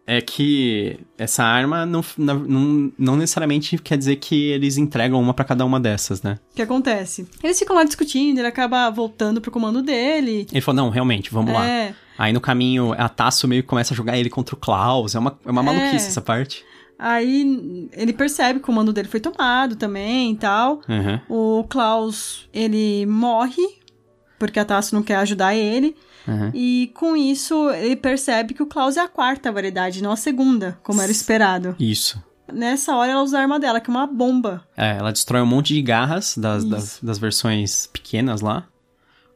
É 0.10 0.22
que 0.22 0.98
essa 1.18 1.44
arma 1.44 1.86
não, 1.86 2.02
não, 2.18 2.92
não 2.98 3.16
necessariamente 3.18 3.78
quer 3.78 3.98
dizer 3.98 4.16
que 4.16 4.52
eles 4.52 4.78
entregam 4.78 5.20
uma 5.20 5.34
pra 5.34 5.44
cada 5.44 5.66
uma 5.66 5.82
dessas, 5.82 6.22
né? 6.22 6.40
O 6.54 6.56
que 6.56 6.62
acontece? 6.62 7.28
Eles 7.44 7.60
ficam 7.60 7.76
lá 7.76 7.84
discutindo, 7.84 8.38
ele 8.38 8.48
acaba 8.48 8.90
voltando 8.90 9.42
pro 9.42 9.52
comando 9.52 9.82
dele. 9.82 10.48
Ele 10.50 10.62
falou, 10.62 10.84
não, 10.86 10.90
realmente, 10.90 11.30
vamos 11.30 11.52
lá. 11.54 11.68
É, 11.68 11.94
Aí 12.18 12.32
no 12.32 12.40
caminho, 12.40 12.94
a 12.98 13.10
Tasso 13.10 13.48
meio 13.50 13.62
que 13.64 13.68
começa 13.70 13.94
a 13.94 13.98
jogar 13.98 14.18
ele 14.18 14.30
contra 14.30 14.56
o 14.56 14.58
Klaus. 14.58 15.14
É 15.14 15.20
uma, 15.20 15.38
é 15.46 15.52
uma 15.52 15.62
É. 15.62 15.66
maluquice 15.66 16.08
essa 16.08 16.22
parte. 16.22 16.64
aí 16.98 17.90
ele 17.92 18.14
percebe 18.14 18.60
que 18.60 18.64
o 18.64 18.66
comando 18.66 18.94
dele 18.94 19.08
foi 19.10 19.20
tomado 19.20 19.76
também 19.76 20.32
e 20.32 20.36
tal. 20.38 20.80
Uhum. 20.88 21.20
O 21.60 21.64
Klaus, 21.66 22.48
ele 22.54 23.06
morre, 23.06 23.62
porque 24.40 24.58
a 24.60 24.64
Tasso 24.66 24.96
não 24.96 25.04
quer 25.04 25.18
ajudar 25.18 25.54
ele. 25.54 25.96
Uhum. 26.28 26.52
E 26.54 26.92
com 26.94 27.16
isso, 27.16 27.70
ele 27.72 27.96
percebe 27.96 28.54
que 28.54 28.62
o 28.62 28.66
Klaus 28.68 28.98
é 28.98 29.02
a 29.02 29.08
quarta 29.08 29.52
variedade, 29.52 30.04
não 30.04 30.12
a 30.12 30.16
segunda, 30.18 30.78
como 30.84 31.02
era 31.02 31.12
esperado. 31.12 31.76
Isso. 31.80 32.22
Nessa 32.52 32.96
hora, 32.96 33.12
ela 33.12 33.24
usa 33.24 33.38
a 33.38 33.42
arma 33.42 33.60
dela, 33.60 33.80
que 33.82 33.90
é 33.90 33.94
uma 33.94 34.08
bomba. 34.08 34.66
É, 34.76 34.98
ela 34.98 35.12
destrói 35.12 35.42
um 35.42 35.46
monte 35.46 35.74
de 35.74 35.82
garras 35.82 36.38
das, 36.38 36.64
das, 36.64 37.00
das 37.02 37.18
versões 37.18 37.88
pequenas 37.88 38.42
lá. 38.42 38.66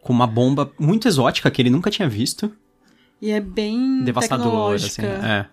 Com 0.02 0.14
uma 0.14 0.26
bomba 0.26 0.72
muito 0.80 1.08
exótica 1.08 1.52
que 1.52 1.62
ele 1.62 1.70
nunca 1.70 1.92
tinha 1.92 2.08
visto. 2.10 2.52
E 3.22 3.30
é 3.30 3.40
bem 3.40 4.04
Devastadora, 4.04 4.76
assim. 4.78 5.02
É. 5.04 5.46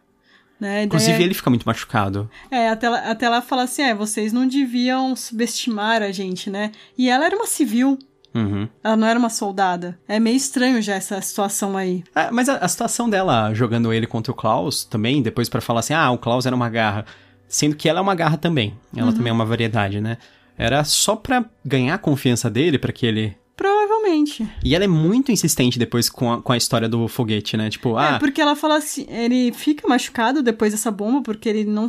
Né? 0.59 0.85
Inclusive, 0.85 1.13
daí- 1.13 1.23
ele 1.23 1.35
fica 1.35 1.51
muito 1.51 1.65
machucado. 1.65 2.31
É, 2.51 2.69
até 2.69 2.87
ela, 2.87 2.99
até 3.11 3.27
ela 3.27 3.43
fala 3.43 3.63
assim, 3.65 3.83
é, 3.83 3.95
vocês 3.95 4.33
não 4.33 4.47
deviam 4.47 5.15
subestimar 5.15 6.03
a 6.03 6.11
gente, 6.11 6.49
né? 6.51 6.73
E 6.97 7.09
ela 7.11 7.27
era 7.27 7.37
uma 7.37 7.47
civil, 7.47 7.99
Uhum. 8.39 8.69
ela 8.83 8.97
não 8.97 9.07
era 9.07 9.19
uma 9.19 9.31
soldada. 9.31 9.99
É 10.07 10.19
meio 10.21 10.37
estranho 10.37 10.81
já 10.81 10.95
essa 10.95 11.21
situação 11.21 11.77
aí. 11.77 12.05
É, 12.15 12.31
mas 12.31 12.49
a, 12.49 12.57
a 12.57 12.69
situação 12.69 13.09
dela 13.09 13.53
jogando 13.55 13.93
ele 13.93 14.07
contra 14.07 14.33
o 14.33 14.35
Klaus 14.35 14.85
também, 14.85 15.23
depois 15.23 15.49
pra 15.49 15.61
falar 15.61 15.81
assim, 15.81 15.95
ah, 15.95 16.11
o 16.11 16.19
Klaus 16.19 16.47
era 16.47 16.55
uma 16.55 16.69
garra. 16.69 17.05
Sendo 17.49 17.75
que 17.77 17.89
ela 17.89 17.99
é 17.99 18.03
uma 18.03 18.15
garra 18.15 18.37
também. 18.37 18.77
Ela 18.95 19.13
também 19.13 19.31
é 19.31 19.33
uma 19.33 19.45
variedade, 19.45 20.01
né? 20.01 20.19
Era 20.57 20.85
só 20.85 21.17
pra 21.17 21.45
ganhar 21.65 21.95
a 21.95 21.99
confiança 21.99 22.51
dele, 22.51 22.79
pra 22.79 22.93
que 22.93 23.07
ele. 23.07 23.37
Provavelmente. 23.57 24.49
E 24.63 24.75
ela 24.75 24.85
é 24.85 24.89
muito 24.89 25.33
insistente 25.33 25.79
depois 25.79 26.09
com 26.09 26.33
a, 26.33 26.43
com 26.43 26.53
a 26.53 26.57
história 26.57 26.89
do 26.89 27.09
foguete, 27.09 27.57
né? 27.57 27.71
Tipo, 27.71 27.97
ah, 27.97 28.15
É, 28.15 28.19
porque 28.19 28.41
ela 28.41 28.55
fala 28.55 28.77
assim, 28.77 29.07
ele 29.09 29.53
fica 29.53 29.89
machucado 29.89 30.43
depois 30.43 30.73
dessa 30.73 30.91
bomba, 30.91 31.23
porque 31.23 31.49
ele 31.49 31.65
não, 31.65 31.89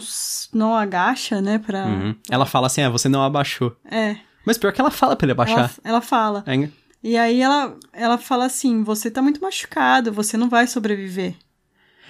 não 0.53 0.75
agacha, 0.75 1.41
né, 1.41 1.60
pra... 1.60 1.86
uhum. 1.86 2.15
ela 2.29 2.46
fala 2.46 2.68
assim, 2.68 2.82
ah, 2.82 2.89
você 2.89 3.08
não 3.08 3.24
abaixou. 3.24 3.75
É, 3.89 4.15
Mas 4.50 4.58
pior 4.58 4.74
que 4.74 4.82
ela 4.82 4.89
fala 4.89 5.15
pra 5.15 5.25
ele 5.25 5.32
ela, 5.34 5.44
abaixar. 5.44 5.72
ela 5.84 6.01
fala. 6.01 6.44
É, 6.48 6.70
E 7.03 7.15
aí 7.15 7.39
ela, 7.39 7.77
ela 7.94 8.18
fala 8.18 8.46
assim, 8.46 8.84
você 8.84 9.12
tá 9.12 9.22
muito 9.22 9.39
machucado, 9.39 10.12
você 10.12 10.36
não 10.38 10.50
vai 10.50 10.65
sobreviver. 10.65 11.36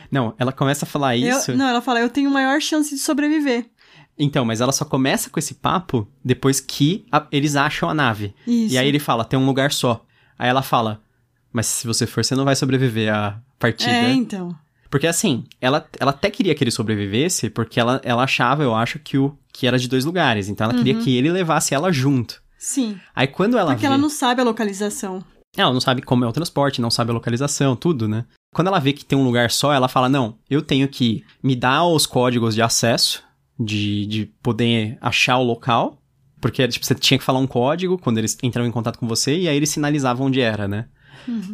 Não, 0.10 0.34
ela 0.40 0.54
começa 0.54 0.86
a 0.86 0.88
falar 0.88 1.18
isso. 1.18 1.52
Eu, 1.52 1.58
não, 1.58 1.68
ela 1.68 1.82
fala, 1.82 2.00
eu 2.00 2.10
tenho 2.10 2.32
maior 2.32 2.62
chance 2.62 2.90
de 2.96 3.02
sobreviver. 3.02 3.66
Então, 4.18 4.46
mas 4.46 4.62
ela 4.62 4.72
só 4.72 4.86
começa 4.86 5.30
com 5.30 5.38
esse 5.38 5.56
papo 5.56 6.08
depois 6.24 6.60
que 6.62 7.06
a- 7.12 7.28
eles 7.32 7.56
acham 7.58 7.90
a 7.90 7.94
nave. 7.94 8.34
Isso. 8.48 8.74
E 8.74 8.78
aí 8.78 8.88
ele 8.88 9.00
fala, 9.00 9.26
tem 9.26 9.38
um 9.38 9.46
lugar 9.46 9.72
só. 9.74 10.06
Aí 10.38 10.50
ela 10.50 10.62
fala, 10.62 11.02
mas 11.52 11.68
se 11.68 11.86
você 11.86 12.08
for, 12.08 12.24
você 12.24 12.36
não 12.36 12.46
vai 12.46 12.56
sobreviver 12.56 13.14
à 13.14 13.38
partida. 13.60 13.92
É, 13.92 14.12
então. 14.14 14.56
Porque 14.90 15.06
assim, 15.08 15.44
ela, 15.62 15.86
ela 16.00 16.12
até 16.12 16.32
queria 16.32 16.56
que 16.56 16.64
ele 16.64 16.72
sobrevivesse, 16.72 17.50
porque 17.50 17.80
ela, 17.80 18.02
ela 18.04 18.24
achava, 18.24 18.64
eu 18.64 18.74
acho, 18.74 18.98
que, 18.98 19.18
o, 19.20 19.38
que 19.60 19.68
era 19.68 19.78
de 19.78 19.90
dois 19.90 20.06
lugares. 20.06 20.48
Então 20.48 20.70
ela 20.70 20.74
queria 20.74 20.96
que 20.96 21.18
ele 21.18 21.30
levasse 21.30 21.74
ela 21.74 21.92
junto. 21.92 22.42
Sim. 22.58 22.98
Aí 23.14 23.28
quando 23.28 23.58
ela 23.58 23.72
Porque 23.72 23.82
vê... 23.82 23.88
ela 23.88 23.98
não 23.98 24.10
sabe 24.10 24.40
a 24.40 24.46
localização. 24.46 25.22
Ela 25.58 25.74
não 25.74 25.82
sabe 25.82 26.02
como 26.02 26.24
é 26.24 26.28
o 26.28 26.32
transporte, 26.32 26.80
não 26.80 26.90
sabe 26.90 27.12
a 27.12 27.14
localização, 27.14 27.76
tudo, 27.76 28.08
né? 28.08 28.24
Quando 28.54 28.68
ela 28.68 28.80
vê 28.80 28.94
que 28.94 29.04
tem 29.04 29.18
um 29.18 29.24
lugar 29.24 29.52
só, 29.52 29.74
ela 29.74 29.90
fala: 29.90 30.08
Não, 30.08 30.38
eu 30.50 30.62
tenho 30.62 30.88
que 30.88 31.26
me 31.44 31.58
dar 31.58 31.86
os 31.86 32.06
códigos 32.06 32.56
de 32.56 32.62
acesso, 32.62 33.22
de, 33.60 34.06
de 34.06 34.26
poder 34.42 34.98
achar 35.02 35.38
o 35.38 35.44
local. 35.44 35.98
Porque 36.40 36.66
tipo, 36.70 36.86
você 36.86 36.96
tinha 36.96 37.18
que 37.18 37.24
falar 37.24 37.40
um 37.40 37.48
código 37.48 37.98
quando 37.98 38.18
eles 38.18 38.38
entravam 38.42 38.70
em 38.70 38.72
contato 38.72 38.98
com 38.98 39.08
você, 39.08 39.38
e 39.38 39.50
aí 39.50 39.58
eles 39.58 39.72
sinalizavam 39.72 40.28
onde 40.28 40.40
era, 40.40 40.70
né? 40.70 40.86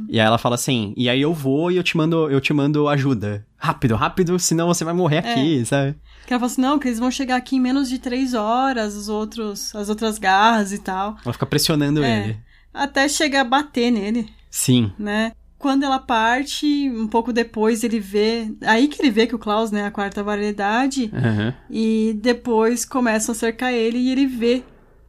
E 0.09 0.19
aí 0.19 0.25
ela 0.27 0.37
fala 0.37 0.55
assim: 0.55 0.93
E 0.95 1.09
aí 1.09 1.21
eu 1.21 1.33
vou 1.33 1.71
e 1.71 1.77
eu 1.77 1.83
te 1.83 1.97
mando, 1.97 2.29
eu 2.29 2.39
te 2.39 2.53
mando 2.53 2.87
ajuda. 2.87 3.47
Rápido, 3.65 3.95
rápido, 3.95 4.37
senão 4.39 4.67
você 4.67 4.83
vai 4.83 4.93
morrer 4.93 5.19
aqui, 5.19 5.65
sabe? 5.65 5.95
Que 6.27 6.33
ela 6.33 6.39
fala 6.39 6.51
assim, 6.51 6.61
não, 6.61 6.77
que 6.79 6.87
eles 6.87 6.99
vão 6.99 7.09
chegar 7.09 7.35
aqui 7.35 7.55
em 7.55 7.59
menos 7.59 7.89
de 7.89 7.97
três 7.99 8.33
horas, 8.33 8.95
os 8.95 9.09
outros, 9.09 9.73
as 9.75 9.89
outras 9.89 10.17
garras 10.19 10.71
e 10.71 10.77
tal. 10.79 11.17
Ela 11.23 11.33
fica 11.33 11.45
pressionando 11.45 12.03
É. 12.03 12.19
ele. 12.25 12.39
Até 12.73 13.07
chegar 13.07 13.41
a 13.41 13.45
bater 13.45 13.89
nele, 13.91 14.29
Sim. 14.51 14.91
né? 14.99 15.31
Quando 15.57 15.83
ela 15.83 15.97
parte, 15.97 16.89
um 16.91 17.07
pouco 17.07 17.33
depois 17.33 17.83
ele 17.83 17.99
vê. 17.99 18.53
Aí 18.65 18.87
que 18.87 19.01
ele 19.01 19.09
vê 19.09 19.25
que 19.25 19.33
o 19.33 19.39
Klaus, 19.39 19.71
né, 19.71 19.79
é 19.81 19.85
a 19.85 19.91
quarta 19.91 20.21
variedade. 20.21 21.09
Aham. 21.13 21.55
E 21.71 22.15
depois 22.21 22.85
começam 22.85 23.31
a 23.33 23.35
cercar 23.35 23.73
ele 23.73 23.97
e 23.97 24.11
ele 24.11 24.27
vê 24.27 24.63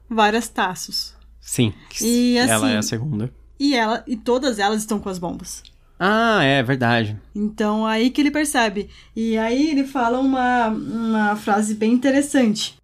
várias 0.08 0.48
taços. 0.48 1.14
Sim. 1.40 1.74
E, 2.00 2.36
ela 2.38 2.54
assim- 2.66 2.74
é 2.74 2.78
a 2.78 2.82
segunda. 2.82 3.30
E 3.58 3.74
ela 3.74 4.02
e 4.06 4.16
todas 4.16 4.58
elas 4.58 4.80
estão 4.80 4.98
com 4.98 5.08
as 5.08 5.18
bombas. 5.18 5.62
Ah, 5.98 6.42
é 6.42 6.62
verdade. 6.62 7.18
Então 7.34 7.86
aí 7.86 8.10
que 8.10 8.20
ele 8.20 8.30
percebe. 8.30 8.88
E 9.14 9.36
aí 9.38 9.70
ele 9.70 9.84
fala 9.84 10.18
uma, 10.18 10.68
uma 10.68 11.36
frase 11.36 11.74
bem 11.74 11.92
interessante. 11.92 12.76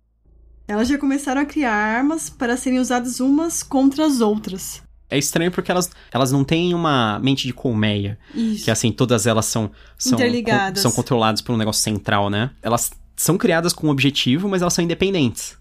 Elas 0.66 0.88
já 0.88 0.96
começaram 0.96 1.40
a 1.40 1.44
criar 1.44 1.72
armas 1.72 2.30
para 2.30 2.56
serem 2.56 2.78
usadas 2.78 3.20
umas 3.20 3.62
contra 3.62 4.06
as 4.06 4.20
outras. 4.20 4.82
É 5.10 5.18
estranho 5.18 5.50
porque 5.50 5.70
elas, 5.70 5.90
elas 6.10 6.32
não 6.32 6.42
têm 6.42 6.72
uma 6.72 7.18
mente 7.18 7.46
de 7.46 7.52
colmeia. 7.52 8.18
Isso. 8.34 8.64
Que 8.64 8.70
assim, 8.70 8.90
todas 8.90 9.26
elas 9.26 9.44
são, 9.44 9.70
são, 9.98 10.14
Interligadas. 10.14 10.80
são 10.80 10.90
controladas 10.90 11.42
por 11.42 11.52
um 11.52 11.58
negócio 11.58 11.82
central, 11.82 12.30
né? 12.30 12.50
Elas 12.62 12.90
são 13.14 13.36
criadas 13.36 13.74
com 13.74 13.88
um 13.88 13.90
objetivo, 13.90 14.48
mas 14.48 14.62
elas 14.62 14.72
são 14.72 14.82
independentes. 14.82 15.58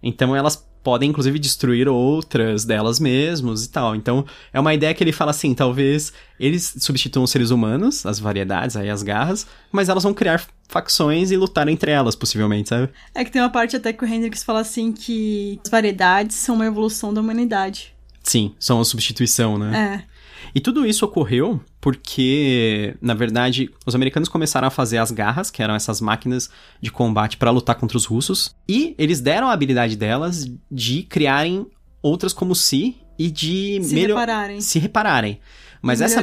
Então 0.00 0.36
elas 0.36 0.64
podem, 0.84 1.10
inclusive, 1.10 1.38
destruir 1.38 1.88
outras 1.88 2.64
delas 2.64 3.00
mesmos 3.00 3.64
e 3.64 3.70
tal. 3.70 3.96
Então 3.96 4.24
é 4.52 4.60
uma 4.60 4.74
ideia 4.74 4.94
que 4.94 5.02
ele 5.02 5.10
fala 5.10 5.30
assim: 5.30 5.54
talvez 5.54 6.12
eles 6.38 6.76
substituam 6.78 7.24
os 7.24 7.30
seres 7.30 7.50
humanos, 7.50 8.04
as 8.06 8.20
variedades, 8.20 8.76
aí 8.76 8.90
as 8.90 9.02
garras, 9.02 9.46
mas 9.72 9.88
elas 9.88 10.04
vão 10.04 10.14
criar 10.14 10.44
facções 10.68 11.30
e 11.30 11.36
lutar 11.36 11.66
entre 11.68 11.90
elas, 11.90 12.14
possivelmente, 12.14 12.68
sabe? 12.68 12.90
É 13.14 13.24
que 13.24 13.32
tem 13.32 13.42
uma 13.42 13.50
parte 13.50 13.74
até 13.74 13.92
que 13.92 14.04
o 14.04 14.06
Hendrix 14.06 14.44
fala 14.44 14.60
assim 14.60 14.92
que 14.92 15.58
as 15.64 15.70
variedades 15.70 16.36
são 16.36 16.54
uma 16.54 16.66
evolução 16.66 17.12
da 17.12 17.20
humanidade. 17.20 17.94
Sim, 18.22 18.54
são 18.58 18.78
uma 18.78 18.84
substituição, 18.84 19.58
né? 19.58 20.04
É. 20.08 20.13
E 20.54 20.60
tudo 20.60 20.86
isso 20.86 21.04
ocorreu 21.04 21.60
porque, 21.80 22.96
na 23.00 23.12
verdade, 23.12 23.70
os 23.84 23.94
americanos 23.94 24.28
começaram 24.28 24.68
a 24.68 24.70
fazer 24.70 24.98
as 24.98 25.10
garras, 25.10 25.50
que 25.50 25.62
eram 25.62 25.74
essas 25.74 26.00
máquinas 26.00 26.48
de 26.80 26.90
combate 26.92 27.36
para 27.36 27.50
lutar 27.50 27.74
contra 27.76 27.96
os 27.96 28.04
russos, 28.04 28.54
e 28.68 28.94
eles 28.96 29.20
deram 29.20 29.48
a 29.48 29.52
habilidade 29.52 29.96
delas 29.96 30.48
de 30.70 31.02
criarem 31.02 31.66
outras 32.02 32.32
como 32.32 32.54
si 32.54 32.96
e 33.18 33.30
de 33.30 33.80
Se 33.82 33.94
melhor- 33.94 34.18
repararem. 34.20 34.60
se 34.60 34.78
repararem. 34.78 35.40
Mas 35.82 36.00
essa, 36.00 36.22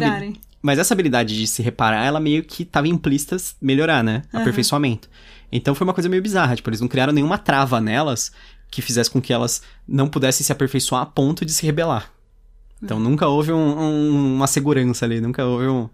mas 0.61 0.79
essa 0.79 0.93
habilidade 0.93 1.37
de 1.37 1.45
se 1.45 1.61
reparar, 1.61 2.05
ela 2.05 2.19
meio 2.19 2.43
que 2.43 2.63
tava 2.65 2.87
implícita 2.87 3.37
melhorar, 3.61 4.03
né? 4.03 4.21
Aham. 4.33 4.41
Aperfeiçoamento. 4.43 5.09
Então 5.51 5.75
foi 5.75 5.85
uma 5.85 5.93
coisa 5.93 6.07
meio 6.09 6.21
bizarra, 6.21 6.55
tipo, 6.55 6.69
eles 6.69 6.79
não 6.81 6.87
criaram 6.87 7.11
nenhuma 7.11 7.37
trava 7.37 7.81
nelas 7.81 8.31
que 8.69 8.81
fizesse 8.81 9.11
com 9.11 9.21
que 9.21 9.33
elas 9.33 9.61
não 9.87 10.07
pudessem 10.07 10.45
se 10.45 10.51
aperfeiçoar 10.51 11.01
a 11.01 11.05
ponto 11.05 11.43
de 11.43 11.51
se 11.51 11.65
rebelar. 11.65 12.09
Então 12.81 12.99
nunca 12.99 13.27
houve 13.27 13.51
um- 13.51 13.79
um- 13.79 14.35
uma 14.35 14.47
segurança 14.47 15.05
ali, 15.05 15.21
nunca 15.21 15.45
houve 15.45 15.67
um. 15.67 15.89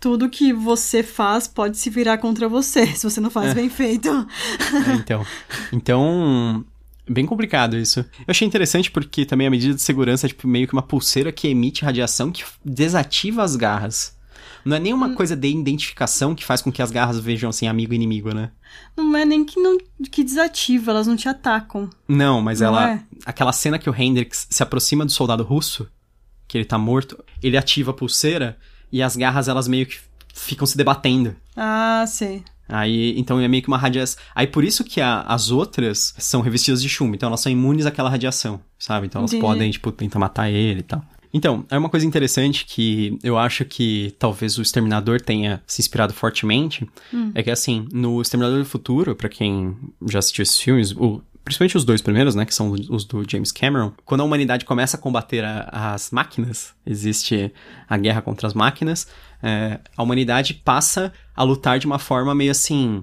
Tudo 0.00 0.28
que 0.28 0.52
você 0.52 1.02
faz 1.02 1.46
pode 1.48 1.78
se 1.78 1.88
virar 1.90 2.18
contra 2.18 2.48
você, 2.48 2.86
se 2.96 3.08
você 3.08 3.20
não 3.20 3.30
faz 3.30 3.50
É. 3.52 3.54
bem 3.54 3.68
feito. 3.70 4.08
É, 4.08 4.92
então. 4.94 5.24
Então. 5.72 6.64
Bem 7.08 7.26
complicado 7.26 7.76
isso. 7.76 8.00
Eu 8.00 8.06
achei 8.28 8.48
interessante 8.48 8.90
porque 8.90 9.26
também 9.26 9.46
a 9.46 9.50
medida 9.50 9.74
de 9.74 9.82
segurança 9.82 10.26
é 10.26 10.28
tipo, 10.28 10.48
meio 10.48 10.66
que 10.66 10.72
uma 10.72 10.80
pulseira 10.82 11.30
que 11.30 11.46
emite 11.48 11.84
radiação 11.84 12.30
que 12.32 12.42
desativa 12.64 13.42
as 13.42 13.56
garras. 13.56 14.16
Não 14.64 14.74
é 14.78 14.80
nenhuma 14.80 15.08
Hum. 15.08 15.14
coisa 15.14 15.36
de 15.36 15.46
identificação 15.48 16.34
que 16.34 16.42
faz 16.42 16.62
com 16.62 16.72
que 16.72 16.80
as 16.80 16.90
garras 16.90 17.18
vejam 17.20 17.50
assim 17.50 17.66
amigo 17.66 17.92
e 17.92 17.96
inimigo, 17.96 18.32
né? 18.32 18.50
Não 18.96 19.14
é 19.14 19.26
nem 19.26 19.44
que, 19.44 19.60
não, 19.60 19.76
que 20.10 20.24
desativa, 20.24 20.92
elas 20.92 21.06
não 21.06 21.14
te 21.14 21.28
atacam. 21.28 21.90
Não, 22.08 22.40
mas 22.40 22.60
Não 22.60 22.68
ela. 22.68 22.92
é? 22.92 23.02
Aquela 23.26 23.52
cena 23.52 23.78
que 23.78 23.90
o 23.90 23.94
Hendrix 23.94 24.46
se 24.50 24.62
aproxima 24.62 25.04
do 25.04 25.12
soldado 25.12 25.42
russo, 25.42 25.86
que 26.54 26.58
ele 26.58 26.64
tá 26.64 26.78
morto, 26.78 27.18
ele 27.42 27.56
ativa 27.56 27.90
a 27.90 27.94
pulseira 27.94 28.56
e 28.92 29.02
as 29.02 29.16
garras 29.16 29.48
elas 29.48 29.66
meio 29.66 29.86
que 29.86 29.96
ficam 30.32 30.64
se 30.64 30.76
debatendo. 30.76 31.34
Ah, 31.56 32.04
sei. 32.06 32.44
Aí, 32.68 33.12
então 33.18 33.40
é 33.40 33.48
meio 33.48 33.60
que 33.60 33.66
uma 33.68 33.76
radiação. 33.76 34.20
Aí 34.34 34.46
por 34.46 34.62
isso 34.62 34.84
que 34.84 35.00
a- 35.00 35.22
as 35.22 35.50
outras 35.50 36.14
são 36.16 36.40
revestidas 36.40 36.80
de 36.80 36.88
chumbo, 36.88 37.14
então 37.16 37.26
elas 37.26 37.40
são 37.40 37.50
imunes 37.50 37.86
àquela 37.86 38.08
radiação, 38.08 38.60
sabe? 38.78 39.06
Então 39.06 39.20
elas 39.20 39.32
Entendi. 39.32 39.42
podem, 39.42 39.70
tipo, 39.70 39.90
tentar 39.90 40.18
matar 40.20 40.48
ele 40.48 40.78
e 40.80 40.82
tal. 40.84 41.04
Então, 41.36 41.66
é 41.68 41.76
uma 41.76 41.88
coisa 41.88 42.06
interessante 42.06 42.64
que 42.64 43.18
eu 43.22 43.36
acho 43.36 43.64
que 43.64 44.14
talvez 44.20 44.56
o 44.56 44.62
Exterminador 44.62 45.20
tenha 45.20 45.60
se 45.66 45.82
inspirado 45.82 46.14
fortemente, 46.14 46.88
é 47.34 47.42
que 47.42 47.50
assim, 47.50 47.88
no 47.92 48.22
Exterminador 48.22 48.60
do 48.60 48.64
Futuro, 48.64 49.16
pra 49.16 49.28
quem 49.28 49.76
já 50.08 50.20
assistiu 50.20 50.44
esses 50.44 50.56
filmes, 50.58 50.92
o- 50.92 51.20
principalmente 51.44 51.76
os 51.76 51.84
dois 51.84 52.00
primeiros, 52.00 52.34
né, 52.34 52.44
que 52.44 52.54
são 52.54 52.70
os 52.72 53.04
do 53.04 53.22
James 53.30 53.52
Cameron, 53.52 53.92
quando 54.04 54.22
a 54.22 54.24
humanidade 54.24 54.64
começa 54.64 54.96
a 54.96 55.00
combater 55.00 55.44
a- 55.44 55.92
as 55.94 56.10
máquinas, 56.10 56.72
existe 56.86 57.52
a 57.88 57.96
guerra 57.98 58.22
contra 58.22 58.46
as 58.48 58.54
máquinas, 58.54 59.06
é, 59.42 59.78
a 59.96 60.02
humanidade 60.02 60.54
passa 60.54 61.12
a 61.36 61.42
lutar 61.42 61.78
de 61.78 61.86
uma 61.86 61.98
forma 61.98 62.34
meio 62.34 62.50
assim, 62.50 63.02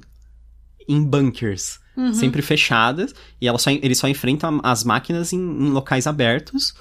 em 0.87 1.03
bunkers, 1.03 1.79
sempre 2.13 2.41
fechadas, 2.41 3.13
e 3.39 3.47
elas 3.47 3.61
só, 3.61 3.69
eles 3.69 3.97
só 3.97 4.07
enfrentam 4.07 4.59
as 4.63 4.83
máquinas 4.83 5.33
em, 5.33 5.37
em 5.39 5.69
locais 5.69 6.07
abertos, 6.07 6.73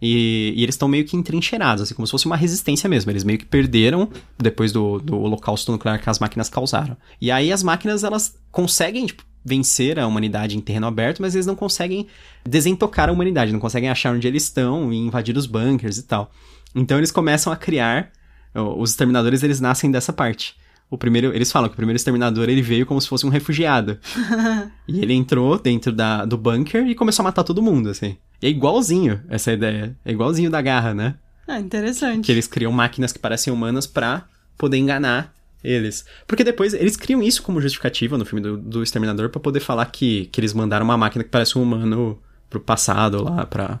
e, 0.00 0.52
e 0.56 0.62
eles 0.62 0.76
estão 0.76 0.86
meio 0.86 1.04
que 1.04 1.16
entrincheirados, 1.16 1.82
assim, 1.82 1.94
como 1.94 2.06
se 2.06 2.12
fosse 2.12 2.26
uma 2.26 2.36
resistência 2.36 2.88
mesmo. 2.88 3.10
Eles 3.10 3.24
meio 3.24 3.36
que 3.36 3.44
perderam 3.44 4.08
depois 4.38 4.70
do, 4.70 5.00
do 5.00 5.18
holocausto 5.18 5.72
nuclear 5.72 6.00
que 6.00 6.08
as 6.08 6.20
máquinas 6.20 6.48
causaram. 6.48 6.96
E 7.20 7.32
aí 7.32 7.50
as 7.52 7.64
máquinas, 7.64 8.04
elas 8.04 8.36
conseguem, 8.52 9.06
tipo, 9.06 9.24
vencer 9.48 9.98
a 9.98 10.06
humanidade 10.06 10.56
em 10.56 10.60
terreno 10.60 10.86
aberto, 10.86 11.20
mas 11.20 11.34
eles 11.34 11.46
não 11.46 11.56
conseguem 11.56 12.06
desentocar 12.44 13.08
a 13.08 13.12
humanidade, 13.12 13.52
não 13.52 13.58
conseguem 13.58 13.88
achar 13.88 14.14
onde 14.14 14.28
eles 14.28 14.44
estão 14.44 14.92
e 14.92 14.96
invadir 14.96 15.36
os 15.36 15.46
bunkers 15.46 15.98
e 15.98 16.02
tal. 16.02 16.30
Então 16.74 16.98
eles 16.98 17.10
começam 17.10 17.52
a 17.52 17.56
criar, 17.56 18.12
os 18.54 18.90
exterminadores, 18.90 19.42
eles 19.42 19.60
nascem 19.60 19.90
dessa 19.90 20.12
parte. 20.12 20.54
O 20.90 20.96
primeiro, 20.96 21.34
eles 21.34 21.52
falam 21.52 21.68
que 21.68 21.74
o 21.74 21.76
primeiro 21.76 21.96
exterminador 21.96 22.48
ele 22.48 22.62
veio 22.62 22.86
como 22.86 23.00
se 23.00 23.08
fosse 23.08 23.26
um 23.26 23.30
refugiado. 23.30 23.98
E 24.88 25.02
ele 25.02 25.12
entrou 25.12 25.58
dentro 25.58 25.92
da, 25.92 26.24
do 26.24 26.38
bunker 26.38 26.86
e 26.86 26.94
começou 26.94 27.22
a 27.22 27.24
matar 27.24 27.44
todo 27.44 27.62
mundo, 27.62 27.90
assim. 27.90 28.16
E 28.40 28.46
é 28.46 28.48
igualzinho 28.48 29.20
essa 29.28 29.52
ideia. 29.52 29.94
É 30.02 30.10
igualzinho 30.10 30.50
da 30.50 30.62
garra, 30.62 30.94
né? 30.94 31.16
Ah, 31.46 31.60
interessante. 31.60 32.24
Que 32.24 32.32
eles 32.32 32.46
criam 32.46 32.72
máquinas 32.72 33.12
que 33.12 33.18
parecem 33.18 33.52
humanas 33.52 33.86
pra 33.86 34.24
poder 34.56 34.78
enganar 34.78 35.34
eles. 35.62 36.04
Porque 36.26 36.44
depois 36.44 36.74
eles 36.74 36.96
criam 36.96 37.22
isso 37.22 37.42
como 37.42 37.60
justificativa 37.60 38.16
no 38.16 38.24
filme 38.24 38.40
do, 38.40 38.56
do 38.56 38.82
Exterminador 38.82 39.28
pra 39.28 39.40
poder 39.40 39.60
falar 39.60 39.86
que, 39.86 40.26
que 40.26 40.40
eles 40.40 40.52
mandaram 40.52 40.84
uma 40.84 40.96
máquina 40.96 41.24
que 41.24 41.30
parece 41.30 41.58
um 41.58 41.62
humano 41.62 42.18
pro 42.48 42.60
passado 42.60 43.22
lá 43.22 43.44
pra, 43.44 43.80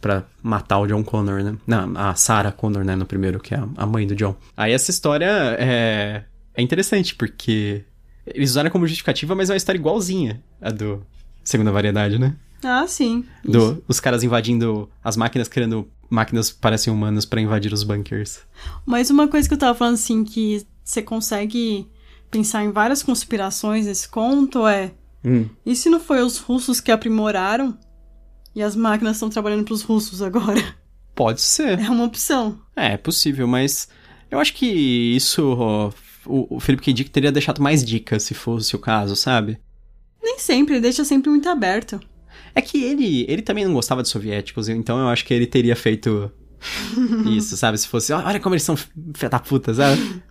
pra 0.00 0.24
matar 0.42 0.78
o 0.78 0.86
John 0.86 1.02
Connor, 1.02 1.42
né? 1.42 1.56
Não, 1.66 1.92
a 1.96 2.14
Sarah 2.14 2.52
Connor, 2.52 2.84
né? 2.84 2.94
No 2.94 3.06
primeiro, 3.06 3.40
que 3.40 3.54
é 3.54 3.62
a, 3.76 3.86
mãe 3.86 4.06
do 4.06 4.14
John. 4.14 4.36
Aí 4.56 4.72
essa 4.72 4.90
história 4.90 5.56
é, 5.58 6.24
é 6.54 6.62
interessante 6.62 7.14
porque 7.14 7.84
eles 8.26 8.50
usaram 8.50 8.70
como 8.70 8.86
justificativa, 8.86 9.34
mas 9.34 9.50
é 9.50 9.52
uma 9.52 9.56
história 9.56 9.78
igualzinha 9.78 10.42
a 10.60 10.70
do 10.70 11.04
Segunda 11.42 11.72
Variedade, 11.72 12.18
né? 12.18 12.36
Ah, 12.62 12.86
sim. 12.86 13.24
Do, 13.44 13.82
os 13.86 14.00
caras 14.00 14.22
invadindo 14.22 14.88
as 15.02 15.16
máquinas 15.16 15.48
querendo 15.48 15.86
máquinas 16.08 16.50
parecem 16.50 16.92
humanos 16.92 17.24
pra 17.24 17.40
invadir 17.40 17.72
os 17.72 17.82
bunkers. 17.82 18.40
Mas 18.86 19.10
uma 19.10 19.28
coisa 19.28 19.48
que 19.48 19.54
eu 19.54 19.58
tava 19.58 19.76
falando 19.76 19.94
assim, 19.94 20.24
que 20.24 20.66
você 20.84 21.02
consegue 21.02 21.88
pensar 22.30 22.64
em 22.64 22.70
várias 22.70 23.02
conspirações 23.02 23.86
nesse 23.86 24.08
conto 24.08 24.66
é. 24.66 24.92
Hum. 25.24 25.48
E 25.64 25.74
se 25.74 25.88
não 25.88 25.98
foi 25.98 26.20
os 26.20 26.38
russos 26.38 26.80
que 26.80 26.92
aprimoraram? 26.92 27.78
E 28.54 28.62
as 28.62 28.76
máquinas 28.76 29.16
estão 29.16 29.30
trabalhando 29.30 29.64
pros 29.64 29.82
russos 29.82 30.20
agora? 30.22 30.76
Pode 31.14 31.40
ser. 31.40 31.78
É 31.78 31.90
uma 31.90 32.04
opção. 32.04 32.60
É, 32.76 32.92
é 32.92 32.96
possível, 32.96 33.46
mas 33.46 33.88
eu 34.30 34.38
acho 34.38 34.52
que 34.54 34.66
isso. 34.66 35.56
ó, 35.58 35.90
o, 36.26 36.56
o 36.56 36.60
Felipe 36.60 36.84
K. 36.84 36.92
Dick 36.92 37.10
teria 37.10 37.32
deixado 37.32 37.62
mais 37.62 37.84
dicas 37.84 38.22
se 38.22 38.34
fosse 38.34 38.74
o 38.76 38.78
caso, 38.78 39.16
sabe? 39.16 39.58
Nem 40.22 40.38
sempre, 40.38 40.74
ele 40.74 40.82
deixa 40.82 41.04
sempre 41.04 41.30
muito 41.30 41.48
aberto. 41.48 42.00
É 42.54 42.60
que 42.60 42.82
ele, 42.82 43.26
ele 43.28 43.42
também 43.42 43.64
não 43.64 43.74
gostava 43.74 44.02
de 44.02 44.08
soviéticos, 44.08 44.68
então 44.68 44.98
eu 44.98 45.08
acho 45.08 45.24
que 45.24 45.34
ele 45.34 45.46
teria 45.46 45.76
feito 45.76 46.30
isso, 47.26 47.56
sabe? 47.56 47.78
Se 47.78 47.88
fosse, 47.88 48.12
olha 48.12 48.40
como 48.40 48.54
eles 48.54 48.62
são 48.62 48.76
filha 48.76 49.30
da 49.30 49.38
puta, 49.38 49.74
sabe? 49.74 50.22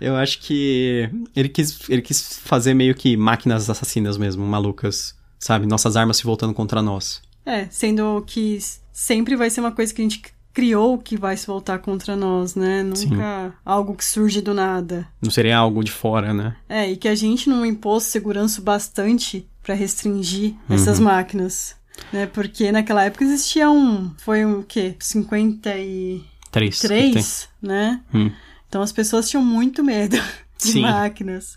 Eu 0.00 0.16
acho 0.16 0.40
que 0.40 1.08
ele 1.34 1.48
quis, 1.48 1.78
ele 1.88 2.02
quis 2.02 2.38
fazer 2.42 2.74
meio 2.74 2.94
que 2.94 3.16
máquinas 3.16 3.70
assassinas 3.70 4.16
mesmo, 4.18 4.44
malucas, 4.46 5.14
sabe? 5.38 5.66
Nossas 5.66 5.96
armas 5.96 6.16
se 6.16 6.24
voltando 6.24 6.52
contra 6.54 6.82
nós. 6.82 7.22
É, 7.46 7.66
sendo 7.70 8.22
que 8.26 8.58
sempre 8.92 9.36
vai 9.36 9.50
ser 9.50 9.60
uma 9.60 9.72
coisa 9.72 9.92
que 9.94 10.00
a 10.00 10.04
gente 10.04 10.22
criou 10.52 10.98
que 10.98 11.16
vai 11.16 11.36
se 11.36 11.46
voltar 11.46 11.78
contra 11.80 12.14
nós, 12.14 12.54
né? 12.54 12.82
Nunca 12.82 12.96
Sim. 12.96 13.52
algo 13.64 13.94
que 13.94 14.04
surge 14.04 14.40
do 14.40 14.54
nada. 14.54 15.06
Não 15.20 15.30
seria 15.30 15.56
algo 15.58 15.82
de 15.82 15.90
fora, 15.90 16.32
né? 16.32 16.56
É, 16.68 16.90
e 16.90 16.96
que 16.96 17.08
a 17.08 17.14
gente 17.14 17.48
não 17.48 17.66
impôs 17.66 18.04
segurança 18.04 18.60
bastante 18.62 19.46
pra 19.62 19.74
restringir 19.74 20.54
essas 20.70 20.98
Uhum. 20.98 21.04
máquinas. 21.06 21.74
Né? 22.12 22.26
Porque 22.26 22.70
naquela 22.72 23.04
época 23.04 23.24
existia 23.24 23.70
um. 23.70 24.10
Foi 24.18 24.44
o 24.44 24.64
quê? 24.64 24.94
53, 24.98 26.78
Três. 26.80 27.48
né? 27.62 28.00
Hum. 28.12 28.30
Então 28.74 28.82
as 28.82 28.90
pessoas 28.90 29.30
tinham 29.30 29.44
muito 29.44 29.84
medo 29.84 30.16
de 30.58 30.72
Sim. 30.72 30.80
máquinas. 30.80 31.56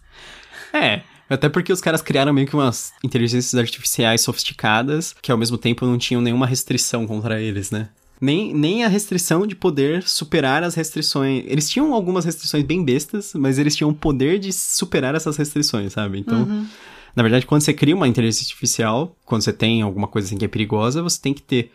É, 0.71 1.01
até 1.27 1.49
porque 1.49 1.73
os 1.73 1.81
caras 1.81 1.99
criaram 1.99 2.31
meio 2.31 2.45
que 2.45 2.53
umas 2.53 2.93
inteligências 3.03 3.55
artificiais 3.55 4.21
sofisticadas 4.21 5.15
que 5.19 5.31
ao 5.31 5.37
mesmo 5.37 5.57
tempo 5.57 5.83
não 5.83 5.97
tinham 5.97 6.21
nenhuma 6.21 6.45
restrição 6.45 7.07
contra 7.07 7.41
eles, 7.41 7.71
né? 7.71 7.89
Nem, 8.21 8.53
nem 8.53 8.83
a 8.83 8.87
restrição 8.87 9.47
de 9.47 9.55
poder 9.55 10.03
superar 10.07 10.61
as 10.61 10.75
restrições. 10.75 11.43
Eles 11.47 11.67
tinham 11.67 11.91
algumas 11.91 12.23
restrições 12.23 12.63
bem 12.63 12.85
bestas, 12.85 13.33
mas 13.33 13.57
eles 13.57 13.75
tinham 13.75 13.89
o 13.89 13.95
poder 13.95 14.37
de 14.37 14.53
superar 14.53 15.15
essas 15.15 15.37
restrições, 15.37 15.93
sabe? 15.93 16.19
Então, 16.19 16.43
Uhum. 16.43 16.67
na 17.15 17.23
verdade, 17.23 17.47
quando 17.47 17.61
você 17.61 17.73
cria 17.73 17.95
uma 17.95 18.07
inteligência 18.07 18.43
artificial, 18.43 19.17
quando 19.25 19.41
você 19.41 19.53
tem 19.53 19.81
alguma 19.81 20.07
coisa 20.07 20.27
assim 20.27 20.37
que 20.37 20.45
é 20.45 20.47
perigosa, 20.47 21.01
você 21.01 21.19
tem 21.19 21.33
que 21.33 21.41
ter. 21.41 21.71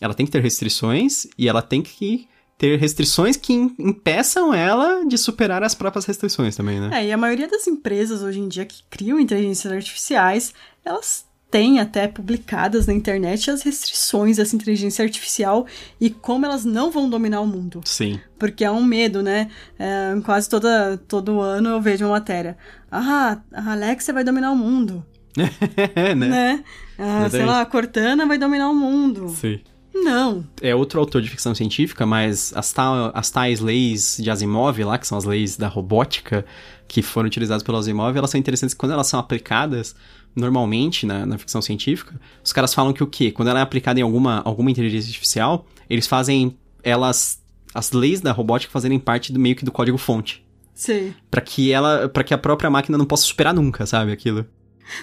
Ela 0.00 0.14
tem 0.14 0.26
que 0.26 0.32
ter 0.32 0.42
restrições 0.42 1.28
e 1.38 1.48
ela 1.48 1.62
tem 1.62 1.80
que 1.80 2.26
ter 2.60 2.78
restrições 2.78 3.38
que 3.38 3.54
im- 3.54 3.74
impeçam 3.78 4.52
ela 4.52 5.02
de 5.06 5.16
superar 5.16 5.62
as 5.62 5.74
próprias 5.74 6.04
restrições 6.04 6.54
também, 6.54 6.78
né? 6.78 6.90
É, 6.92 7.06
e 7.06 7.10
a 7.10 7.16
maioria 7.16 7.48
das 7.48 7.66
empresas 7.66 8.20
hoje 8.22 8.38
em 8.38 8.46
dia 8.48 8.66
que 8.66 8.82
criam 8.90 9.18
inteligências 9.18 9.72
artificiais, 9.72 10.52
elas 10.84 11.24
têm 11.50 11.80
até 11.80 12.06
publicadas 12.06 12.86
na 12.86 12.92
internet 12.92 13.50
as 13.50 13.62
restrições 13.62 14.36
dessa 14.36 14.54
inteligência 14.54 15.02
artificial 15.02 15.66
e 15.98 16.10
como 16.10 16.44
elas 16.44 16.66
não 16.66 16.90
vão 16.90 17.08
dominar 17.08 17.40
o 17.40 17.46
mundo. 17.46 17.80
Sim. 17.86 18.20
Porque 18.38 18.62
é 18.62 18.70
um 18.70 18.84
medo, 18.84 19.22
né? 19.22 19.50
É, 19.78 20.14
quase 20.22 20.46
toda, 20.46 20.98
todo 21.08 21.40
ano 21.40 21.70
eu 21.70 21.80
vejo 21.80 22.04
uma 22.04 22.10
matéria. 22.12 22.58
Ah, 22.92 23.38
a 23.54 23.72
Alexa 23.72 24.12
vai 24.12 24.22
dominar 24.22 24.52
o 24.52 24.56
mundo, 24.56 25.02
né? 25.34 26.14
né? 26.14 26.64
Ah, 26.98 27.26
sei 27.30 27.46
lá, 27.46 27.62
a 27.62 27.66
Cortana 27.66 28.26
vai 28.26 28.36
dominar 28.36 28.68
o 28.68 28.74
mundo. 28.74 29.30
Sim. 29.30 29.60
Não. 29.94 30.44
É 30.62 30.74
outro 30.74 31.00
autor 31.00 31.20
de 31.22 31.28
ficção 31.28 31.54
científica, 31.54 32.06
mas 32.06 32.52
as, 32.56 32.72
ta- 32.72 33.10
as 33.14 33.30
tais 33.30 33.60
leis 33.60 34.18
de 34.20 34.30
Asimov 34.30 34.78
lá, 34.84 34.96
que 34.98 35.06
são 35.06 35.18
as 35.18 35.24
leis 35.24 35.56
da 35.56 35.68
robótica, 35.68 36.44
que 36.88 37.02
foram 37.02 37.26
utilizadas 37.26 37.62
pelo 37.62 37.76
Asimov, 37.78 38.16
elas 38.16 38.30
são 38.30 38.38
interessantes 38.40 38.74
quando 38.74 38.92
elas 38.92 39.06
são 39.06 39.18
aplicadas 39.20 39.94
normalmente 40.34 41.06
na, 41.06 41.26
na 41.26 41.36
ficção 41.38 41.60
científica. 41.60 42.18
Os 42.42 42.52
caras 42.52 42.72
falam 42.72 42.92
que 42.92 43.02
o 43.02 43.06
quê? 43.06 43.30
Quando 43.30 43.48
ela 43.48 43.58
é 43.58 43.62
aplicada 43.62 43.98
em 43.98 44.02
alguma, 44.02 44.40
alguma 44.44 44.70
inteligência 44.70 45.08
artificial, 45.08 45.66
eles 45.88 46.06
fazem 46.06 46.56
elas 46.82 47.40
as 47.74 47.92
leis 47.92 48.20
da 48.20 48.32
robótica 48.32 48.72
fazerem 48.72 48.98
parte 48.98 49.32
do 49.32 49.38
meio 49.38 49.54
que 49.56 49.64
do 49.64 49.70
código 49.72 49.98
fonte, 49.98 50.44
Sei. 50.72 51.12
Pra 51.30 51.42
que 51.42 51.70
ela, 51.70 52.08
para 52.08 52.24
que 52.24 52.32
a 52.32 52.38
própria 52.38 52.70
máquina 52.70 52.96
não 52.96 53.04
possa 53.04 53.24
superar 53.24 53.52
nunca, 53.52 53.84
sabe, 53.84 54.12
aquilo. 54.12 54.46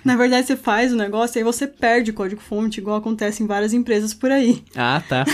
Na 0.03 0.15
verdade, 0.15 0.47
você 0.47 0.55
faz 0.55 0.93
o 0.93 0.95
negócio 0.95 1.37
e 1.37 1.39
aí 1.39 1.43
você 1.43 1.67
perde 1.67 2.11
o 2.11 2.13
código-fonte, 2.13 2.79
igual 2.79 2.97
acontece 2.97 3.43
em 3.43 3.47
várias 3.47 3.73
empresas 3.73 4.13
por 4.13 4.31
aí. 4.31 4.63
Ah, 4.75 5.01
tá. 5.07 5.25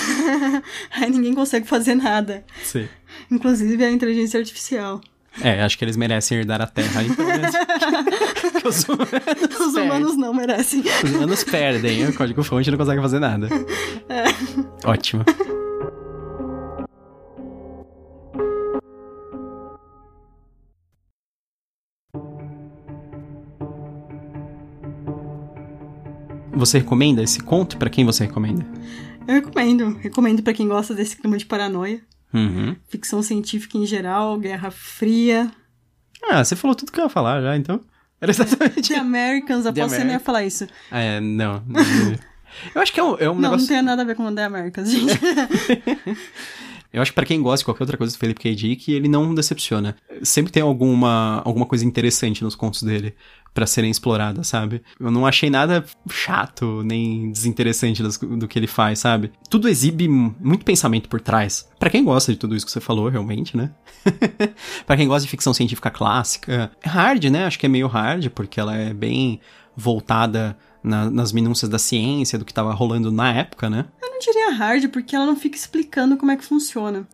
aí 0.91 1.09
ninguém 1.09 1.33
consegue 1.33 1.67
fazer 1.67 1.95
nada. 1.95 2.43
Sim. 2.63 2.87
Inclusive 3.29 3.83
a 3.83 3.91
inteligência 3.91 4.39
artificial. 4.39 5.01
É, 5.41 5.63
acho 5.63 5.77
que 5.77 5.83
eles 5.83 5.97
merecem 5.97 6.37
herdar 6.37 6.61
a 6.61 6.67
Terra, 6.67 7.01
então. 7.03 7.25
os 8.69 8.83
humanos 8.83 9.59
Os 9.59 9.75
humanos 9.75 10.17
não 10.17 10.33
merecem. 10.33 10.83
Os 11.03 11.11
humanos 11.11 11.43
perdem, 11.43 12.05
o 12.07 12.13
código 12.13 12.43
fonte 12.43 12.69
não 12.69 12.77
consegue 12.77 13.01
fazer 13.01 13.19
nada. 13.19 13.47
Ótimo. 14.85 15.25
Você 26.63 26.77
recomenda 26.77 27.21
esse 27.21 27.41
conto? 27.41 27.75
Pra 27.75 27.89
quem 27.89 28.05
você 28.05 28.23
recomenda? 28.23 28.65
Eu 29.27 29.35
recomendo. 29.35 29.97
Recomendo 29.97 30.41
pra 30.41 30.53
quem 30.53 30.65
gosta 30.65 30.95
desse 30.95 31.17
clima 31.17 31.37
de 31.37 31.45
paranoia. 31.45 32.01
Uhum. 32.33 32.73
Ficção 32.87 33.21
científica 33.21 33.77
em 33.77 33.85
geral, 33.85 34.39
Guerra 34.39 34.71
Fria. 34.71 35.51
Ah, 36.23 36.41
você 36.41 36.55
falou 36.55 36.73
tudo 36.73 36.89
que 36.93 37.01
eu 37.01 37.03
ia 37.03 37.09
falar 37.09 37.41
já, 37.41 37.57
então. 37.57 37.81
Era 38.21 38.31
exatamente. 38.31 38.93
The 38.93 38.95
Americans, 38.97 39.65
que 39.65 39.81
você 39.81 40.05
não 40.05 40.11
ia 40.11 40.21
falar 40.21 40.45
isso. 40.45 40.65
Ah, 40.89 41.01
é, 41.01 41.19
não. 41.19 41.61
não. 41.67 41.81
Eu 42.73 42.81
acho 42.81 42.93
que 42.93 42.99
é 42.99 43.03
um, 43.03 43.17
é 43.17 43.29
um 43.29 43.33
não, 43.33 43.41
negócio. 43.41 43.67
não 43.67 43.67
tem 43.67 43.81
nada 43.81 44.03
a 44.03 44.05
ver 44.05 44.15
com 44.15 44.33
The 44.33 44.43
Americans, 44.45 44.89
gente. 44.89 45.19
Eu 46.93 47.01
acho 47.01 47.11
que 47.11 47.15
pra 47.15 47.25
quem 47.25 47.41
gosta 47.41 47.59
de 47.59 47.65
qualquer 47.65 47.83
outra 47.83 47.97
coisa 47.97 48.13
do 48.13 48.19
Felipe 48.19 48.41
K. 48.41 48.53
Dick, 48.55 48.91
ele 48.91 49.07
não 49.07 49.33
decepciona. 49.33 49.95
Sempre 50.21 50.51
tem 50.51 50.61
alguma, 50.61 51.41
alguma 51.43 51.65
coisa 51.65 51.83
interessante 51.83 52.43
nos 52.43 52.55
contos 52.55 52.83
dele 52.83 53.15
pra 53.51 53.65
serem 53.65 53.89
exploradas, 53.89 54.47
sabe? 54.47 54.81
Eu 54.99 55.11
não 55.11 55.25
achei 55.25 55.49
nada 55.49 55.83
chato 56.09 56.83
nem 56.83 57.31
desinteressante 57.31 58.01
do 58.03 58.47
que 58.47 58.57
ele 58.57 58.67
faz, 58.67 58.99
sabe? 58.99 59.31
Tudo 59.49 59.67
exibe 59.67 60.07
muito 60.07 60.65
pensamento 60.65 61.09
por 61.09 61.19
trás. 61.19 61.67
Pra 61.79 61.89
quem 61.89 62.03
gosta 62.03 62.31
de 62.31 62.37
tudo 62.37 62.55
isso 62.55 62.65
que 62.65 62.71
você 62.71 62.79
falou, 62.79 63.09
realmente, 63.09 63.57
né? 63.57 63.71
Pra 64.85 64.95
quem 64.95 65.07
gosta 65.07 65.25
de 65.25 65.31
ficção 65.31 65.53
científica 65.53 65.89
clássica, 65.89 66.71
hard, 66.83 67.25
né? 67.25 67.45
Acho 67.45 67.59
que 67.59 67.65
é 67.65 67.69
meio 67.69 67.87
hard 67.87 68.29
porque 68.29 68.59
ela 68.59 68.75
é 68.75 68.93
bem 68.93 69.39
voltada 69.75 70.57
na- 70.83 71.09
nas 71.09 71.31
minúcias 71.31 71.69
da 71.69 71.79
ciência, 71.79 72.37
do 72.37 72.45
que 72.45 72.53
tava 72.53 72.73
rolando 72.73 73.11
na 73.11 73.31
época, 73.33 73.69
né? 73.69 73.85
Eu 74.01 74.09
não 74.11 74.19
diria 74.19 74.51
hard, 74.53 74.87
porque 74.89 75.15
ela 75.15 75.25
não 75.25 75.35
fica 75.35 75.55
explicando 75.57 76.17
como 76.17 76.31
é 76.31 76.37
que 76.37 76.43
funciona. 76.45 77.07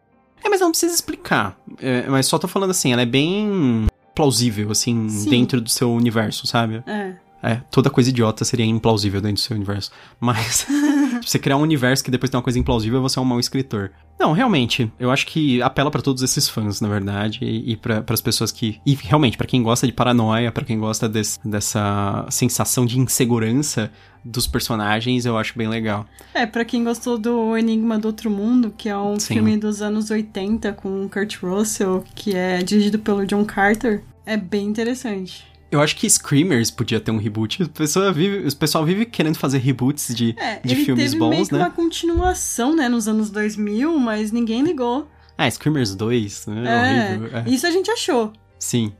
É, 0.43 0.49
mas 0.49 0.61
não 0.61 0.71
precisa 0.71 0.93
explicar. 0.93 1.57
É, 1.81 2.07
mas 2.09 2.25
só 2.25 2.37
tô 2.39 2.47
falando 2.47 2.71
assim, 2.71 2.93
ela 2.93 3.01
é 3.01 3.05
bem 3.05 3.87
plausível, 4.15 4.71
assim, 4.71 5.07
Sim. 5.09 5.29
dentro 5.29 5.61
do 5.61 5.69
seu 5.69 5.91
universo, 5.93 6.47
sabe? 6.47 6.83
É. 6.87 7.13
É, 7.41 7.55
toda 7.71 7.89
coisa 7.89 8.09
idiota 8.09 8.43
seria 8.43 8.65
implausível 8.65 9.21
dentro 9.21 9.35
do 9.35 9.39
seu 9.45 9.55
universo. 9.55 9.91
Mas, 10.19 10.65
você 11.29 11.39
criar 11.39 11.57
um 11.57 11.61
universo 11.61 12.03
que 12.03 12.11
depois 12.11 12.29
tem 12.29 12.37
uma 12.37 12.43
coisa 12.43 12.57
implausível, 12.59 13.01
você 13.01 13.19
é 13.19 13.21
um 13.21 13.25
mau 13.25 13.39
escritor. 13.39 13.91
Não, 14.19 14.33
realmente, 14.33 14.91
eu 14.99 15.09
acho 15.11 15.25
que 15.27 15.61
apela 15.61 15.89
pra 15.89 16.01
todos 16.01 16.21
esses 16.23 16.49
fãs, 16.49 16.81
na 16.81 16.89
verdade, 16.89 17.39
e, 17.41 17.71
e 17.71 17.77
para 17.77 18.03
as 18.09 18.19
pessoas 18.21 18.51
que. 18.51 18.79
E 18.85 18.93
realmente, 18.93 19.37
pra 19.37 19.47
quem 19.47 19.63
gosta 19.63 19.87
de 19.87 19.93
paranoia, 19.93 20.51
pra 20.51 20.65
quem 20.65 20.77
gosta 20.77 21.07
desse- 21.07 21.39
dessa 21.47 22.25
sensação 22.29 22.85
de 22.85 22.99
insegurança 22.99 23.91
dos 24.25 24.45
personagens, 24.47 25.25
eu 25.25 25.37
acho 25.37 25.57
bem 25.57 25.67
legal. 25.69 26.05
É, 26.33 26.45
pra 26.45 26.65
quem 26.65 26.83
gostou 26.83 27.17
do 27.17 27.55
Enigma 27.55 27.97
do 27.97 28.07
Outro 28.07 28.29
Mundo, 28.29 28.73
que 28.77 28.89
é 28.89 28.97
um 28.97 29.17
Sim. 29.17 29.35
filme 29.35 29.55
dos 29.57 29.81
anos 29.81 30.09
80 30.11 30.73
com 30.73 31.07
Kurt 31.07 31.37
Russell, 31.41 32.03
que 32.13 32.35
é 32.35 32.57
dirigido 32.61 32.99
pelo 32.99 33.25
John 33.25 33.45
Carter, 33.45 34.03
é 34.25 34.35
bem 34.35 34.67
interessante. 34.67 35.47
Eu 35.71 35.81
acho 35.81 35.95
que 35.95 36.09
Screamers 36.09 36.71
podia 36.71 36.99
ter 36.99 37.11
um 37.11 37.17
reboot. 37.17 37.61
O 37.63 37.69
pessoal 37.69 38.11
vive, 38.11 38.47
o 38.47 38.55
pessoal 38.55 38.83
vive 38.85 39.05
querendo 39.05 39.37
fazer 39.37 39.59
reboots 39.59 40.13
de, 40.15 40.35
É, 40.37 40.59
de 40.63 40.75
filmes 40.75 41.11
teve 41.11 41.19
meio 41.19 41.37
bons, 41.37 41.47
que 41.49 41.53
né? 41.53 41.59
uma 41.59 41.69
continuação, 41.69 42.75
né, 42.75 42.89
nos 42.89 43.07
anos 43.07 43.29
2000, 43.29 43.97
mas 43.99 44.31
ninguém 44.31 44.63
ligou. 44.63 45.07
Ah, 45.37 45.49
Screamers 45.49 45.95
2, 45.95 46.47
né? 46.47 46.63
É, 46.65 47.17
horrível. 47.17 47.37
É. 47.37 47.49
isso 47.49 47.67
a 47.67 47.71
gente 47.71 47.89
achou. 47.91 48.33
Sim, 48.57 48.91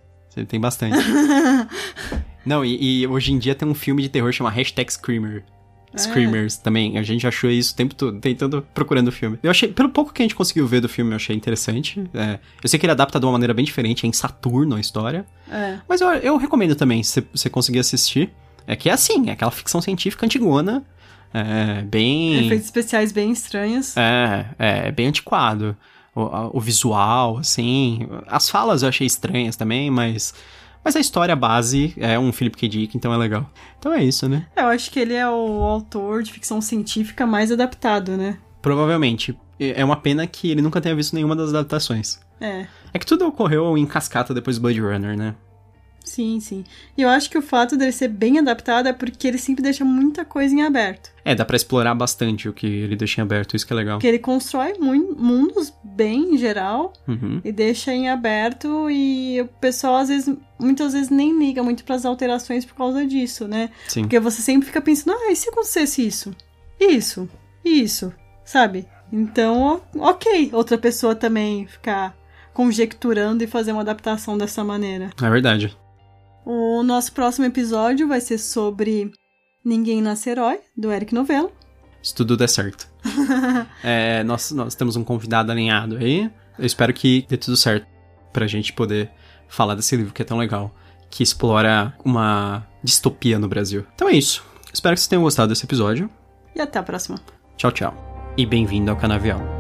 tem 0.48 0.60
bastante. 0.60 0.96
Não, 2.46 2.64
e, 2.64 3.02
e 3.02 3.08
hoje 3.08 3.34
em 3.34 3.38
dia 3.40 3.54
tem 3.54 3.68
um 3.68 3.74
filme 3.76 4.02
de 4.02 4.10
terror 4.10 4.32
chamado 4.32 4.54
Hashtag 4.54 4.92
Screamer. 4.94 5.44
É. 5.94 5.98
Screamers 5.98 6.58
também. 6.58 6.98
A 6.98 7.04
gente 7.04 7.26
achou 7.26 7.50
isso 7.50 7.74
o 7.74 7.76
tempo 7.76 7.96
todo, 7.96 8.20
tentando, 8.20 8.66
procurando 8.74 9.08
o 9.08 9.12
filme. 9.12 9.40
Eu 9.42 9.52
achei, 9.52 9.72
pelo 9.72 9.90
pouco 9.90 10.14
que 10.14 10.22
a 10.22 10.26
gente 10.26 10.36
conseguiu 10.36 10.68
ver 10.68 10.82
do 10.82 10.90
filme, 10.90 11.12
eu 11.12 11.16
achei 11.16 11.36
interessante. 11.36 12.04
É, 12.14 12.40
eu 12.62 12.70
sei 12.70 12.80
que 12.80 12.86
ele 12.86 12.92
adapta 12.92 13.20
de 13.20 13.26
uma 13.26 13.32
maneira 13.32 13.54
bem 13.54 13.66
diferente, 13.66 14.06
é 14.06 14.10
em 14.10 14.14
Saturno 14.14 14.76
a 14.76 14.80
história. 14.80 15.26
É. 15.52 15.80
Mas 15.88 16.02
eu, 16.02 16.10
eu 16.10 16.38
recomendo 16.38 16.76
também, 16.76 17.02
se 17.04 17.24
você 17.34 17.50
conseguir 17.50 17.80
assistir. 17.80 18.32
É 18.68 18.76
que 18.76 18.88
é 18.88 18.94
assim, 18.94 19.30
é 19.30 19.32
aquela 19.32 19.50
ficção 19.50 19.82
científica 19.82 20.28
antigona, 20.28 20.86
É 21.34 21.82
bem. 21.82 22.46
Efeitos 22.46 22.66
especiais 22.66 23.12
bem 23.12 23.32
estranhos. 23.32 23.96
É, 23.98 24.46
é, 24.60 24.92
bem 24.92 25.08
antiquado. 25.08 25.76
O, 26.16 26.58
o 26.58 26.60
visual, 26.60 27.38
assim. 27.38 28.08
As 28.28 28.50
falas 28.50 28.84
eu 28.84 28.90
achei 28.90 29.08
estranhas 29.08 29.56
também, 29.56 29.90
mas. 29.90 30.34
Mas 30.84 30.96
a 30.96 31.00
história 31.00 31.36
base 31.36 31.94
é 31.98 32.18
um 32.18 32.32
Philip 32.32 32.58
K. 32.58 32.68
Dick, 32.68 32.98
então 32.98 33.14
é 33.14 33.18
legal. 33.18 33.50
Então 33.78 33.94
é 33.94 34.04
isso, 34.04 34.28
né? 34.30 34.46
Eu 34.56 34.68
acho 34.68 34.90
que 34.92 35.00
ele 35.00 35.14
é 35.14 35.28
o 35.30 35.62
autor 35.64 36.24
de 36.24 36.32
ficção 36.32 36.62
científica 36.62 37.26
mais 37.28 37.52
adaptado, 37.52 38.16
né? 38.18 38.38
Provavelmente. 38.62 39.38
É 39.60 39.84
uma 39.84 39.98
pena 39.98 40.26
que 40.26 40.50
ele 40.50 40.62
nunca 40.62 40.80
tenha 40.80 40.96
visto 40.96 41.14
nenhuma 41.14 41.36
das 41.36 41.50
adaptações. 41.50 42.20
É, 42.40 42.66
É 42.94 42.98
que 42.98 43.06
tudo 43.06 43.28
ocorreu 43.28 43.78
em 43.78 43.86
cascata 43.86 44.34
depois 44.34 44.58
do 44.58 44.62
Blade 44.62 44.80
Runner, 44.80 45.18
né? 45.18 45.36
Sim, 46.10 46.40
sim. 46.40 46.64
E 46.98 47.02
eu 47.02 47.10
acho 47.10 47.30
que 47.30 47.38
o 47.38 47.42
fato 47.42 47.78
dele 47.78 47.92
ser 47.92 48.08
bem 48.10 48.40
adaptado 48.40 48.88
é 48.88 48.94
porque 48.94 49.28
ele 49.28 49.38
sempre 49.38 49.62
deixa 49.64 49.86
muita 49.86 50.26
coisa 50.26 50.54
em 50.54 50.62
aberto. 50.64 51.12
É, 51.24 51.36
dá 51.36 51.46
pra 51.46 51.56
explorar 51.56 51.94
bastante 51.96 52.50
o 52.50 52.54
que 52.54 52.66
ele 52.66 52.96
deixa 52.96 53.22
em 53.22 53.24
aberto, 53.24 53.56
isso 53.56 53.66
que 53.68 53.72
é 53.74 53.76
legal. 53.76 53.98
Porque 53.98 54.08
ele 54.08 54.20
constrói 54.20 54.74
mundos 54.80 55.72
bem 55.84 56.34
em 56.34 56.38
geral 56.38 56.92
Uhum. 57.08 57.42
e 57.44 57.52
deixa 57.52 57.94
em 57.94 58.10
aberto 58.10 58.90
e 58.90 59.40
o 59.42 59.48
pessoal 59.60 59.98
às 59.98 60.10
vezes, 60.10 60.36
muitas 60.60 60.94
vezes 60.94 61.10
nem 61.10 61.38
liga 61.38 61.62
muito 61.64 61.84
pras 61.84 62.06
alterações 62.06 62.66
por 62.66 62.76
causa 62.76 63.06
disso, 63.06 63.48
né? 63.48 63.70
Sim. 63.88 64.02
Porque 64.02 64.20
você 64.20 64.42
sempre 64.42 64.66
fica 64.68 64.82
pensando, 64.82 65.16
ah, 65.18 65.32
e 65.32 65.36
se 65.36 65.50
acontecesse 65.50 66.06
isso? 66.06 66.34
Isso? 66.80 67.30
Isso? 67.64 68.12
Sabe? 68.44 68.88
Então, 69.12 69.82
ok, 69.98 70.50
outra 70.54 70.78
pessoa 70.78 71.14
também 71.16 71.68
ficar 71.68 72.16
conjecturando 72.54 73.44
e 73.44 73.48
fazer 73.48 73.72
uma 73.72 73.82
adaptação 73.82 74.38
dessa 74.38 74.64
maneira. 74.64 75.10
É 75.22 75.30
verdade. 75.30 75.76
O 76.52 76.82
nosso 76.82 77.14
próximo 77.14 77.46
episódio 77.46 78.08
vai 78.08 78.20
ser 78.20 78.40
sobre 78.40 79.12
Ninguém 79.64 80.02
Nasce 80.02 80.32
Herói, 80.32 80.60
do 80.76 80.92
Eric 80.92 81.14
Novello. 81.14 81.52
Se 82.02 82.16
tudo 82.16 82.36
der 82.36 82.50
certo. 82.50 82.90
É, 83.84 84.24
nós, 84.24 84.50
nós 84.50 84.74
temos 84.74 84.96
um 84.96 85.04
convidado 85.04 85.52
alinhado 85.52 85.98
aí. 85.98 86.28
Eu 86.58 86.66
espero 86.66 86.92
que 86.92 87.24
dê 87.30 87.38
tudo 87.38 87.56
certo 87.56 87.86
pra 88.34 88.48
gente 88.48 88.74
poder 88.74 89.12
falar 89.48 89.76
desse 89.76 89.96
livro 89.96 90.12
que 90.12 90.24
é 90.24 90.26
tão 90.26 90.40
legal. 90.40 90.74
Que 91.12 91.22
explora 91.22 91.94
uma 92.04 92.66
distopia 92.84 93.38
no 93.38 93.48
Brasil. 93.48 93.86
Então 93.94 94.10
é 94.10 94.14
isso. 94.14 94.44
Espero 94.74 94.96
que 94.96 95.02
vocês 95.02 95.08
tenham 95.08 95.22
gostado 95.22 95.50
desse 95.50 95.66
episódio. 95.66 96.10
E 96.56 96.60
até 96.60 96.80
a 96.80 96.84
próxima. 96.84 97.20
Tchau, 97.58 97.72
tchau. 97.72 98.34
E 98.36 98.44
bem-vindo 98.44 98.90
ao 98.90 98.98
Canavial. 98.98 99.59